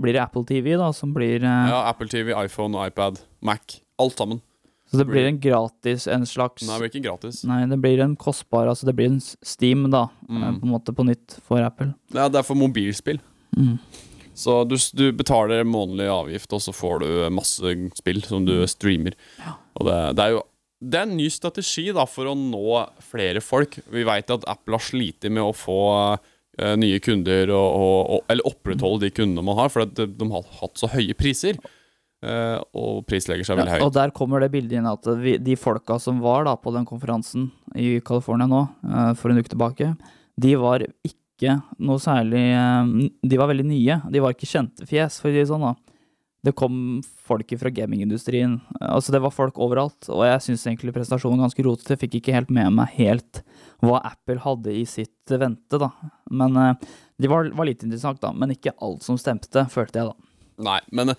Blir 0.00 0.16
det 0.16 0.22
Apple 0.22 0.44
TV 0.48 0.76
da 0.80 0.90
som 0.96 1.12
blir 1.16 1.40
eh, 1.44 1.70
ja, 1.72 1.82
Apple 1.90 2.08
TV, 2.08 2.32
iPhone, 2.36 2.76
iPad, 2.88 3.20
Mac. 3.44 3.80
Alt 4.00 4.16
sammen. 4.20 4.40
Så 4.90 4.98
det 4.98 5.06
blir 5.06 5.28
en 5.28 5.38
gratis, 5.38 6.08
en 6.10 6.24
slags 6.26 6.64
Nei, 6.66 6.74
det 6.74 6.80
blir 6.82 6.90
ikke 6.90 7.04
gratis. 7.06 7.44
Nei, 7.46 7.60
det 7.70 7.78
blir 7.78 8.00
en 8.02 8.16
kostbar 8.18 8.66
Altså 8.66 8.88
det 8.88 8.96
blir 8.98 9.06
en 9.12 9.20
Steam, 9.22 9.84
da, 9.92 10.08
eh, 10.28 10.34
Mm. 10.34 10.60
på 10.60 10.66
en 10.66 10.72
måte 10.74 10.92
på 10.96 11.04
nytt 11.06 11.38
for 11.46 11.62
Apple. 11.62 11.92
Ja, 12.12 12.28
det 12.28 12.40
er 12.40 12.42
for 12.46 12.58
mobilspill. 12.58 13.20
Mm. 13.56 13.78
Så 14.34 14.64
du, 14.66 14.76
du 14.96 15.12
betaler 15.12 15.62
månedlig 15.68 16.08
avgift, 16.10 16.52
og 16.56 16.60
så 16.64 16.72
får 16.74 17.00
du 17.04 17.30
masse 17.30 17.74
spill 17.98 18.22
som 18.24 18.44
du 18.46 18.54
streamer. 18.66 19.14
Og 19.76 19.86
det, 19.86 19.98
det 20.16 20.24
er 20.26 20.30
jo 20.38 20.42
det 20.80 20.96
er 20.96 21.02
en 21.04 21.16
ny 21.18 21.26
strategi 21.28 21.90
da 21.92 22.06
for 22.08 22.24
å 22.24 22.32
nå 22.34 22.86
flere 23.04 23.42
folk. 23.44 23.78
Vi 23.92 24.02
veit 24.08 24.30
at 24.32 24.46
Apple 24.48 24.78
har 24.78 24.80
slitt 24.80 25.26
med 25.28 25.42
å 25.44 25.52
få 25.52 25.76
eh, 26.58 26.72
nye 26.80 26.98
kunder, 27.04 27.50
og, 27.52 27.68
og, 27.76 27.98
og, 28.14 28.22
eller 28.32 28.48
opprettholde 28.48 29.04
de 29.04 29.10
kundene 29.12 29.44
man 29.44 29.58
har, 29.60 29.68
for 29.68 29.84
at 29.84 29.92
de, 29.98 30.06
de 30.08 30.30
har 30.32 30.46
hatt 30.62 30.80
så 30.80 30.88
høye 30.88 31.12
priser. 31.14 31.60
Eh, 32.22 32.58
og 32.76 33.04
prislegger 33.08 33.46
seg 33.48 33.58
veldig 33.60 33.72
Ja, 33.72 33.78
høyt. 33.78 33.86
og 33.88 33.94
der 33.96 34.10
kommer 34.16 34.40
det 34.44 34.50
bildet 34.52 34.78
inn 34.80 34.88
at 34.90 35.06
vi, 35.20 35.36
de 35.38 35.56
folka 35.56 35.98
som 36.02 36.20
var 36.24 36.44
da 36.48 36.56
på 36.60 36.72
den 36.74 36.86
konferansen 36.88 37.50
i 37.74 37.98
California 38.04 38.46
nå, 38.50 38.62
eh, 38.88 39.12
for 39.20 39.30
en 39.32 39.38
uke 39.40 39.52
tilbake, 39.52 39.94
de 40.40 40.54
var 40.60 40.84
ikke 41.04 41.60
noe 41.80 41.96
særlig 42.02 42.42
eh, 42.52 43.08
De 43.24 43.38
var 43.40 43.48
veldig 43.48 43.64
nye. 43.64 44.00
De 44.12 44.20
var 44.20 44.34
ikke 44.34 44.48
kjente 44.50 44.84
fjes, 44.88 45.20
for 45.20 45.30
å 45.30 45.32
si 45.32 45.40
det 45.40 45.48
sånn. 45.48 45.64
da. 45.64 45.74
Det 46.44 46.54
kom 46.56 47.02
folk 47.28 47.50
fra 47.60 47.68
gamingindustrien. 47.68 48.58
Altså 48.80 49.12
Det 49.12 49.20
var 49.20 49.32
folk 49.32 49.58
overalt. 49.60 50.08
Og 50.08 50.22
jeg 50.24 50.40
syns 50.46 50.64
egentlig 50.66 50.94
presentasjonen 50.96 51.36
var 51.40 51.48
ganske 51.50 51.64
rotete. 51.66 51.98
Fikk 52.00 52.14
ikke 52.20 52.32
helt 52.36 52.50
med 52.52 52.72
meg 52.72 52.94
helt 52.96 53.42
hva 53.84 54.00
Apple 54.08 54.38
hadde 54.40 54.72
i 54.72 54.84
sitt 54.88 55.28
vente, 55.40 55.76
da. 55.80 55.90
Men 56.32 56.56
det 57.20 57.28
var, 57.28 57.48
var 57.56 57.68
litt 57.68 57.84
interessant, 57.84 58.20
da. 58.24 58.32
Men 58.32 58.52
ikke 58.56 58.72
alt 58.80 59.04
som 59.04 59.16
stemte, 59.20 59.66
følte 59.72 60.00
jeg, 60.00 60.08
da. 60.12 60.30
Nei, 60.64 60.78
men 60.92 61.12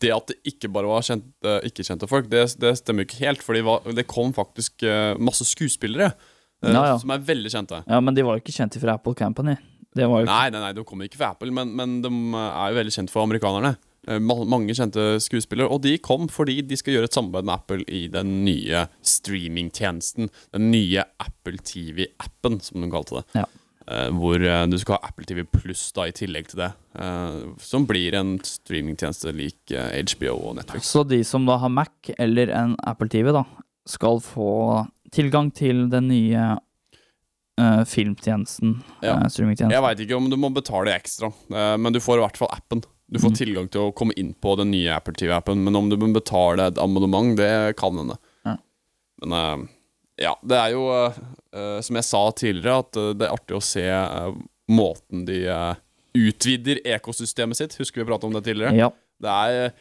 det 0.00 0.12
at 0.14 0.30
det 0.30 0.36
ikke 0.52 0.70
bare 0.72 0.88
var 0.90 1.04
kjente, 1.06 1.56
ikke-kjente 1.68 2.08
folk, 2.10 2.28
det, 2.32 2.44
det 2.62 2.74
stemmer 2.80 3.06
ikke 3.06 3.22
helt. 3.24 3.42
For 3.44 3.56
det 3.96 4.06
kom 4.10 4.34
faktisk 4.36 4.84
eh, 4.86 5.14
masse 5.18 5.46
skuespillere 5.48 6.12
eh, 6.12 6.70
Ja, 6.72 6.84
ja. 6.92 6.98
som 7.02 7.10
er 7.14 7.24
veldig 7.26 7.52
kjente. 7.52 7.82
Ja, 7.86 8.00
Men 8.00 8.14
de 8.16 8.24
var 8.26 8.38
jo 8.38 8.44
ikke 8.44 8.54
kjente 8.56 8.82
fra 8.82 8.94
Apple 9.00 9.16
Company. 9.18 9.56
Det 9.96 10.04
jo 10.04 10.22
Nei, 10.28 10.46
nei, 10.52 10.60
nei, 10.60 10.72
de 10.76 10.84
kommer 10.84 11.08
ikke 11.08 11.18
fra 11.22 11.32
Apple, 11.32 11.50
men, 11.56 11.70
men 11.76 12.00
de 12.04 12.10
er 12.12 12.72
jo 12.72 12.80
veldig 12.82 12.94
kjent 12.98 13.12
for 13.12 13.24
amerikanerne. 13.24 13.74
Eh, 14.06 14.20
Mange 14.22 14.74
kjente 14.76 15.16
skuespillere, 15.24 15.70
og 15.72 15.82
de 15.86 15.96
kom 16.04 16.28
fordi 16.30 16.60
de 16.62 16.76
skal 16.78 16.98
gjøre 16.98 17.08
et 17.10 17.16
samarbeid 17.16 17.48
med 17.48 17.54
Apple 17.56 17.86
i 17.88 18.02
den 18.12 18.34
nye 18.46 18.86
streamingtjenesten. 19.02 20.28
Den 20.54 20.70
nye 20.70 21.04
Apple 21.22 21.58
TV-appen, 21.64 22.60
som 22.62 22.84
de 22.84 22.90
kalte 22.92 23.20
det. 23.22 23.40
Ja. 23.40 23.46
Eh, 23.88 24.08
hvor 24.10 24.34
eh, 24.42 24.66
du 24.66 24.74
skal 24.82 24.96
ha 24.98 25.08
Apple 25.12 25.24
TV 25.28 25.44
Pluss 25.46 25.92
i 26.02 26.10
tillegg 26.10 26.48
til 26.50 26.58
det. 26.58 26.72
eh, 26.98 27.36
som 27.62 27.86
blir 27.86 28.14
en 28.18 28.38
streamingtjeneste 28.42 29.30
lik 29.36 29.70
HBO 29.70 30.48
og 30.48 30.56
Netflix. 30.56 30.88
Så 30.90 31.04
de 31.06 31.22
som 31.24 31.46
da 31.46 31.56
har 31.62 31.68
Mac 31.70 32.10
eller 32.18 32.50
en 32.50 32.74
Apple 32.82 33.08
TV, 33.08 33.30
da, 33.32 33.44
skal 33.86 34.18
få 34.18 34.88
tilgang 35.14 35.52
til 35.54 35.88
den 35.88 36.08
nye 36.08 36.56
filmtjenesten, 37.86 38.82
Ja. 39.02 39.14
streamingtjenesten. 39.28 39.70
Jeg 39.72 39.82
veit 39.82 40.00
ikke 40.00 40.16
om 40.18 40.28
du 40.28 40.36
må 40.36 40.50
betale 40.52 40.92
ekstra, 40.92 41.30
men 41.78 41.92
du 41.92 42.00
får 42.00 42.18
i 42.18 42.24
hvert 42.26 42.36
fall 42.36 42.48
appen. 42.52 42.82
Du 43.08 43.18
får 43.18 43.30
Mm. 43.30 43.36
tilgang 43.38 43.70
til 43.70 43.80
å 43.80 43.94
komme 43.94 44.12
inn 44.18 44.34
på 44.34 44.56
den 44.58 44.72
nye 44.72 44.90
Apple 44.96 45.14
TV-appen, 45.14 45.56
men 45.64 45.74
om 45.76 45.88
du 45.88 45.96
må 45.96 46.12
betale 46.12 46.66
et 46.66 46.76
abonnement, 46.76 47.34
det 47.36 47.76
kan 47.76 47.96
hende. 47.96 48.18
Ja. 48.44 48.56
Men 49.24 49.68
ja, 50.16 50.34
det 50.42 50.58
er 50.58 50.74
jo, 50.74 50.84
eh, 51.52 51.80
som 51.84 51.98
jeg 51.98 52.08
sa 52.08 52.22
tidligere, 52.36 52.84
at 52.84 53.00
uh, 53.00 53.10
det 53.16 53.26
er 53.26 53.34
artig 53.34 53.56
å 53.58 53.64
se 53.64 53.84
uh, 53.84 54.30
måten 54.72 55.26
de 55.28 55.42
utvider 56.16 56.80
ekosystemet 56.96 57.58
sitt. 57.58 57.76
Husker 57.80 58.00
vi 58.02 58.08
prata 58.08 58.28
om 58.28 58.32
det 58.36 58.46
tidligere? 58.46 58.72
Ja. 58.78 58.88
Det 59.20 59.32
er, 59.32 59.74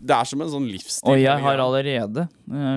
det 0.00 0.14
er 0.16 0.28
som 0.28 0.40
en 0.40 0.48
sånn 0.52 0.70
livsstil. 0.72 1.12
Og 1.12 1.20
jeg 1.20 1.44
har 1.44 1.60
allerede 1.60 2.24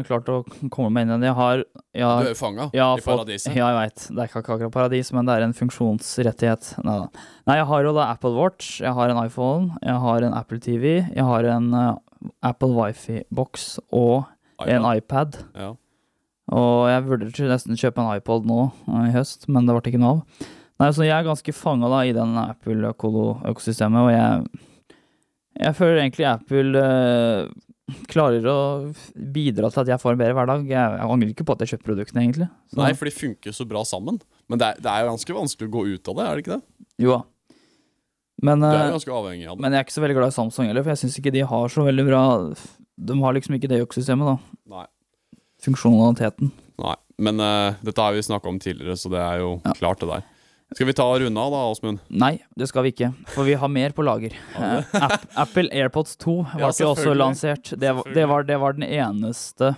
klart 0.07 0.27
å 0.31 0.41
komme 0.73 0.91
meg 0.91 1.07
inn 1.07 1.15
i 1.15 1.19
det. 1.23 1.29
Jeg 1.29 1.37
har, 1.39 1.63
jeg 1.95 2.25
Du 2.25 2.27
er 2.27 2.33
jo 2.33 2.39
fanga 2.39 2.67
i 2.67 2.81
fått- 2.83 3.07
paradiset. 3.07 3.55
Ja, 3.55 3.69
jeg 3.71 3.79
veit. 3.79 4.03
Det 4.09 4.19
er 4.19 4.29
ikke 4.29 4.43
akkurat 4.43 4.75
paradis, 4.75 5.13
men 5.15 5.27
det 5.29 5.37
er 5.37 5.47
en 5.47 5.55
funksjonsrettighet. 5.55 6.73
Nei. 6.83 6.97
Nei, 7.47 7.57
jeg 7.61 7.69
har 7.71 7.87
jo 7.87 7.95
da 7.95 8.09
Apple 8.11 8.35
Watch, 8.35 8.81
jeg 8.83 8.95
har 8.99 9.15
en 9.15 9.23
iPhone, 9.23 9.79
jeg 9.81 10.03
har 10.03 10.27
en 10.27 10.35
Apple 10.35 10.59
TV, 10.67 10.93
jeg 11.15 11.27
har 11.31 11.47
en 11.55 11.71
Apple 12.43 12.75
Wifi-boks 12.75 13.79
og 13.95 14.27
en 14.67 14.91
iPad. 14.91 15.39
Ja. 15.55 15.71
Og 16.53 16.85
jeg 16.91 17.05
vurderte 17.07 17.49
nesten 17.49 17.79
kjøpe 17.79 18.03
en 18.03 18.11
iPod 18.19 18.45
nå 18.45 18.59
eh, 18.67 19.07
i 19.09 19.15
høst, 19.15 19.47
men 19.49 19.65
det 19.65 19.73
ble 19.73 19.91
ikke 19.93 20.01
noe 20.01 20.19
av. 20.19 20.47
Nei, 20.81 20.89
så 20.91 21.05
jeg 21.07 21.15
er 21.15 21.25
ganske 21.25 21.53
fanga 21.55 22.01
i 22.03 22.11
den 22.15 22.35
Apple-økosystemet, 22.41 24.01
og 24.01 24.11
jeg 24.11 24.63
Jeg 25.55 25.75
føler 25.77 26.01
egentlig 26.01 26.25
Apple 26.27 26.81
øh, 26.83 27.45
klarer 28.11 28.43
å 28.51 28.57
bidra 29.15 29.69
til 29.71 29.85
at 29.85 29.91
jeg 29.93 30.01
får 30.01 30.11
en 30.11 30.19
bedre 30.19 30.35
hverdag. 30.35 30.65
Jeg, 30.67 30.97
jeg 30.99 31.11
angrer 31.13 31.31
ikke 31.31 31.45
på 31.47 31.55
at 31.55 31.61
jeg 31.63 31.71
kjøpte 31.71 31.87
produktene, 31.87 32.25
egentlig. 32.25 32.47
Så, 32.67 32.81
Nei, 32.81 32.89
for 32.99 33.07
de 33.07 33.13
funker 33.15 33.55
så 33.55 33.67
bra 33.69 33.85
sammen. 33.87 34.19
Men 34.51 34.59
det 34.59 34.67
er, 34.67 34.81
det 34.83 34.91
er 34.91 35.05
jo 35.05 35.13
ganske 35.13 35.37
vanskelig 35.37 35.69
å 35.69 35.73
gå 35.77 35.85
ut 35.93 36.11
av 36.11 36.17
det, 36.19 36.25
er 36.25 36.35
det 36.35 36.43
ikke 36.43 36.57
det? 36.57 36.87
Jo 37.05 37.13
da. 37.15 37.21
Men, 38.43 38.59
Du 38.59 38.67
er 38.67 38.81
eh, 38.81 38.91
ganske 38.97 39.15
avhengig 39.15 39.47
av 39.47 39.55
det. 39.55 39.63
men 39.63 39.71
jeg 39.71 39.79
er 39.79 39.87
ikke 39.87 39.95
så 39.95 40.03
veldig 40.03 40.17
glad 40.17 40.33
i 40.33 40.35
Samsung 40.35 40.67
heller, 40.67 40.83
for 40.83 40.91
jeg 40.91 41.01
syns 41.05 41.15
ikke 41.21 41.33
de 41.37 41.45
har 41.47 41.71
så 41.71 41.85
veldig 41.87 42.05
bra 42.09 42.23
De 43.07 43.17
har 43.21 43.37
liksom 43.37 43.55
ikke 43.55 43.71
det 43.71 43.79
økosystemet, 43.85 44.27
da. 44.27 44.59
Nei. 44.75 44.85
Funksjonaliteten. 45.65 46.51
Nei, 46.81 46.95
men 47.25 47.39
uh, 47.41 47.73
dette 47.85 48.01
har 48.03 48.13
vi 48.15 48.23
snakka 48.25 48.49
om 48.51 48.59
tidligere, 48.61 48.97
så 48.99 49.09
det 49.13 49.21
er 49.23 49.41
jo 49.43 49.51
Ja. 49.65 49.73
klart 49.79 49.99
det 50.03 50.09
der. 50.11 50.23
Skal 50.75 50.87
vi 50.89 50.93
ta 50.97 51.05
og 51.05 51.19
runde 51.21 51.37
av 51.39 51.51
da, 51.53 51.59
Åsmund? 51.71 51.99
Nei, 52.09 52.39
det 52.57 52.67
skal 52.71 52.83
vi 52.87 52.91
ikke, 52.95 53.11
for 53.29 53.45
vi 53.45 53.53
har 53.61 53.69
mer 53.69 53.93
på 53.95 54.03
lager. 54.03 54.33
App, 54.97 55.27
Apple 55.37 55.69
AirPods 55.71 56.15
2 56.17 56.33
ble 56.55 56.63
Ja, 56.65 56.71
jo 56.81 56.89
også 56.95 57.13
lansert. 57.15 57.69
Det, 57.79 57.91
var- 57.99 58.09
det, 58.15 58.25
var, 58.31 58.43
det 58.49 58.57
var 58.59 58.73
den 58.73 58.87
eneste 58.89 59.75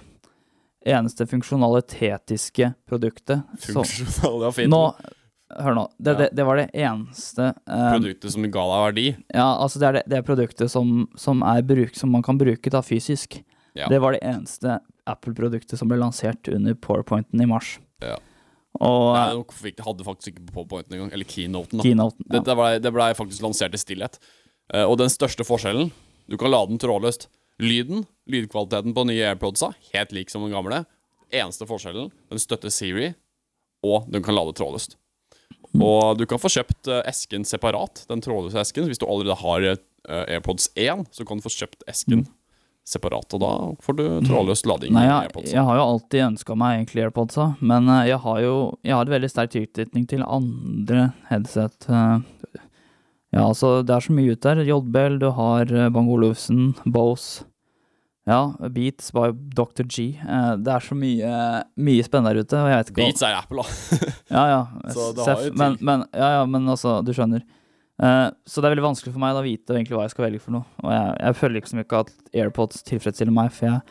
eneste 0.88 1.26
funksjonalitetiske 1.28 2.70
produktet. 2.88 3.42
Funksjonal, 3.60 4.38
det 4.40 4.46
var 4.46 4.52
fint. 4.56 4.72
nå, 4.72 4.80
hør 5.60 5.76
nå. 5.76 5.84
Det, 6.00 6.12
Ja. 6.14 6.18
det, 6.22 6.30
det 6.40 6.46
var 6.48 6.56
det 6.62 6.70
eneste 6.74 7.50
eh, 7.68 7.92
Produktet 7.98 8.32
som 8.32 8.44
ga 8.48 8.64
deg 8.72 8.84
verdi. 8.86 9.06
Ja, 9.36 9.50
altså 9.64 9.80
det 9.84 9.88
er 9.90 9.94
det, 10.00 10.04
det 10.08 10.18
er 10.22 10.26
produktet 10.28 10.72
som, 10.72 11.08
som, 11.20 11.44
er 11.44 11.62
bruk, 11.68 11.96
som 12.00 12.12
man 12.16 12.24
kan 12.24 12.38
bruke 12.40 12.72
da 12.72 12.80
fysisk. 12.82 13.42
Ja. 13.78 13.90
Det 13.92 14.00
var 14.02 14.16
det 14.16 14.24
eneste 14.26 14.80
Apple-produktet 15.08 15.80
som 15.80 15.90
ble 15.92 16.00
lansert 16.02 16.50
under 16.52 16.76
powerpointen 16.82 17.42
i 17.44 17.48
mars. 17.50 17.78
Ja. 18.04 18.18
Og 18.78 19.16
Nei, 19.16 19.72
de 19.74 19.86
hadde 19.86 20.06
faktisk 20.06 20.34
ikke 20.34 20.52
på 20.54 20.66
pointen 20.70 20.98
engang. 20.98 21.14
Eller 21.16 21.30
keynoten. 21.30 21.80
da. 21.80 21.86
keynoten. 21.86 22.28
Ja. 22.30 22.44
Ble, 22.46 22.70
det 22.84 22.94
ble 22.94 23.08
faktisk 23.18 23.46
lansert 23.46 23.74
i 23.74 23.82
stillhet. 23.82 24.20
Eh, 24.74 24.84
og 24.84 24.98
den 25.00 25.10
største 25.10 25.46
forskjellen 25.48 25.94
Du 26.28 26.36
kan 26.38 26.52
lade 26.52 26.74
den 26.74 26.82
trådløst. 26.82 27.30
Lyden, 27.64 28.04
lydkvaliteten 28.30 28.94
på 28.94 29.06
nye 29.08 29.30
AirPodsa, 29.32 29.72
helt 29.94 30.12
lik 30.14 30.30
som 30.30 30.44
den 30.44 30.52
gamle. 30.54 30.84
Eneste 31.32 31.66
forskjellen, 31.66 32.12
den 32.30 32.42
støtter 32.42 32.70
Siri, 32.70 33.14
og 33.82 34.06
den 34.12 34.22
kan 34.22 34.36
lade 34.36 34.54
trådløst. 34.54 34.98
Og 35.74 36.20
du 36.20 36.26
kan 36.30 36.42
få 36.42 36.52
kjøpt 36.52 36.90
eh, 36.92 37.02
esken 37.10 37.48
separat, 37.48 38.04
den 38.12 38.22
trådløse 38.22 38.60
esken. 38.62 38.86
Hvis 38.92 39.02
du 39.02 39.08
allerede 39.08 39.40
har 39.40 39.66
eh, 39.72 39.80
AirPods 40.36 40.70
1, 40.76 41.08
så 41.16 41.26
kan 41.26 41.40
du 41.40 41.48
få 41.48 41.54
kjøpt 41.56 41.88
esken 41.90 42.28
separat. 42.88 43.28
Og 43.36 43.42
da 43.44 43.52
får 43.84 43.98
du 44.00 44.04
trådløs 44.28 44.64
lading. 44.70 44.94
Nei, 44.96 45.04
jeg, 45.10 45.46
jeg 45.52 45.66
har 45.68 45.76
jo 45.80 45.86
alltid 45.90 46.24
ønska 46.30 46.56
meg 46.60 46.78
egentlig 46.80 47.04
AirPods, 47.08 47.38
men 47.60 47.90
eh, 47.92 48.06
jeg 48.14 48.22
har 48.24 48.40
jo 48.46 48.56
jeg 48.88 48.96
har 48.96 49.12
veldig 49.12 49.30
sterk 49.34 49.52
tilknytning 49.58 50.08
til 50.14 50.24
andre 50.24 51.10
headset. 51.32 51.90
eh, 51.92 52.18
Ja, 53.36 53.44
altså, 53.50 53.82
det 53.84 53.92
er 53.92 54.00
så 54.06 54.14
mye 54.16 54.32
ut 54.38 54.42
der. 54.46 54.62
JBL, 54.64 55.18
du 55.20 55.28
har 55.36 55.68
eh, 55.68 55.90
Bang 55.92 56.08
Olufsen, 56.10 56.70
Bose. 56.88 57.44
Ja, 58.28 58.54
Beats 58.76 59.12
by 59.16 59.30
Dr. 59.56 59.84
G. 59.88 60.06
Eh, 60.20 60.54
det 60.60 60.72
er 60.74 60.84
så 60.84 60.96
mye, 61.00 61.34
mye 61.80 62.04
spennende 62.08 62.34
der 62.36 62.44
ute, 62.48 62.58
og 62.60 62.72
jeg 62.72 62.80
vet 62.82 62.90
ikke 62.92 63.04
Beats 63.04 63.24
er 63.28 63.36
Apple, 63.38 63.64
da. 63.64 64.10
Ja, 64.32 64.46
ja. 64.52 64.64
Til- 65.28 65.54
men, 65.60 65.78
men, 65.80 66.04
ja, 66.16 66.32
ja, 66.40 66.42
men 66.48 66.68
altså, 66.72 66.98
du 67.08 67.12
skjønner. 67.16 67.44
Eh, 67.98 68.28
så 68.46 68.62
det 68.62 68.68
er 68.68 68.76
veldig 68.76 68.86
vanskelig 68.92 69.14
for 69.16 69.24
meg 69.24 69.38
å 69.38 69.46
vite 69.46 69.74
egentlig 69.74 69.98
hva 69.98 70.06
jeg 70.06 70.14
skal 70.14 70.28
velge 70.28 70.44
for 70.44 70.58
noe. 70.58 70.70
Og 70.84 70.94
jeg, 70.94 71.18
jeg 71.24 71.40
føler 71.40 71.62
ikke 71.62 72.04
at 72.04 72.14
AirPods 72.44 72.86
tilfredsstiller 72.88 73.34
meg, 73.34 73.52
for 73.56 73.70
jeg 73.72 73.82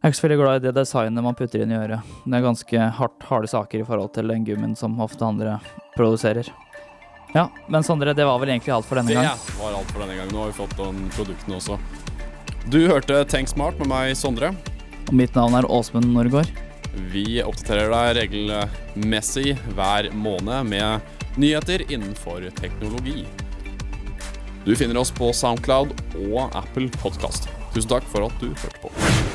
er 0.00 0.12
ikke 0.12 0.20
så 0.20 0.26
veldig 0.28 0.40
glad 0.40 0.60
i 0.60 0.64
det 0.68 0.74
designet 0.78 1.26
man 1.26 1.38
putter 1.38 1.64
inn 1.64 1.74
i 1.74 1.78
øret. 1.78 2.14
Det 2.24 2.38
er 2.38 2.46
ganske 2.46 2.90
hardt, 3.00 3.28
harde 3.30 3.50
saker 3.50 3.82
i 3.82 3.88
forhold 3.88 4.14
til 4.16 4.30
den 4.32 4.46
gummien 4.46 4.76
som 4.78 4.98
ofte 5.02 5.26
andre 5.26 5.58
produserer. 5.96 6.48
Ja, 7.34 7.46
men 7.70 7.84
Sondre, 7.86 8.14
det 8.16 8.26
var 8.26 8.40
vel 8.42 8.50
egentlig 8.54 8.72
alt 8.74 8.88
for 8.88 8.98
denne 8.98 9.14
gang. 9.14 9.28
Det 9.46 9.58
var 9.60 9.76
alt 9.78 9.92
for 9.92 10.02
denne 10.02 10.16
gang. 10.18 10.32
Nå 10.32 10.40
har 10.42 10.50
vi 10.50 10.56
fått 10.56 10.80
om 10.82 11.04
produktene 11.14 11.60
også. 11.60 11.78
Du 12.70 12.80
hørte 12.90 13.22
Tenk 13.30 13.50
Smart 13.50 13.78
med 13.82 13.90
meg, 13.90 14.16
Sondre. 14.18 14.50
Og 15.06 15.14
mitt 15.16 15.36
navn 15.38 15.54
er 15.58 15.68
Åsmund 15.70 16.10
Norgård. 16.14 16.50
Vi 17.12 17.42
oppdaterer 17.42 17.92
deg 17.92 18.16
regelmessig 18.18 19.54
hver 19.76 20.10
måned 20.16 20.70
med 20.72 21.38
nyheter 21.40 21.84
innenfor 21.86 22.48
teknologi. 22.58 23.24
Du 24.66 24.74
finner 24.76 24.98
oss 25.00 25.12
på 25.14 25.32
Soundcloud 25.32 25.94
og 26.26 26.56
Apple 26.58 26.90
Podkast. 27.00 27.48
Tusen 27.74 27.94
takk 27.94 28.08
for 28.10 28.26
at 28.26 28.42
du 28.42 28.50
hørte 28.50 28.82
på. 28.82 29.29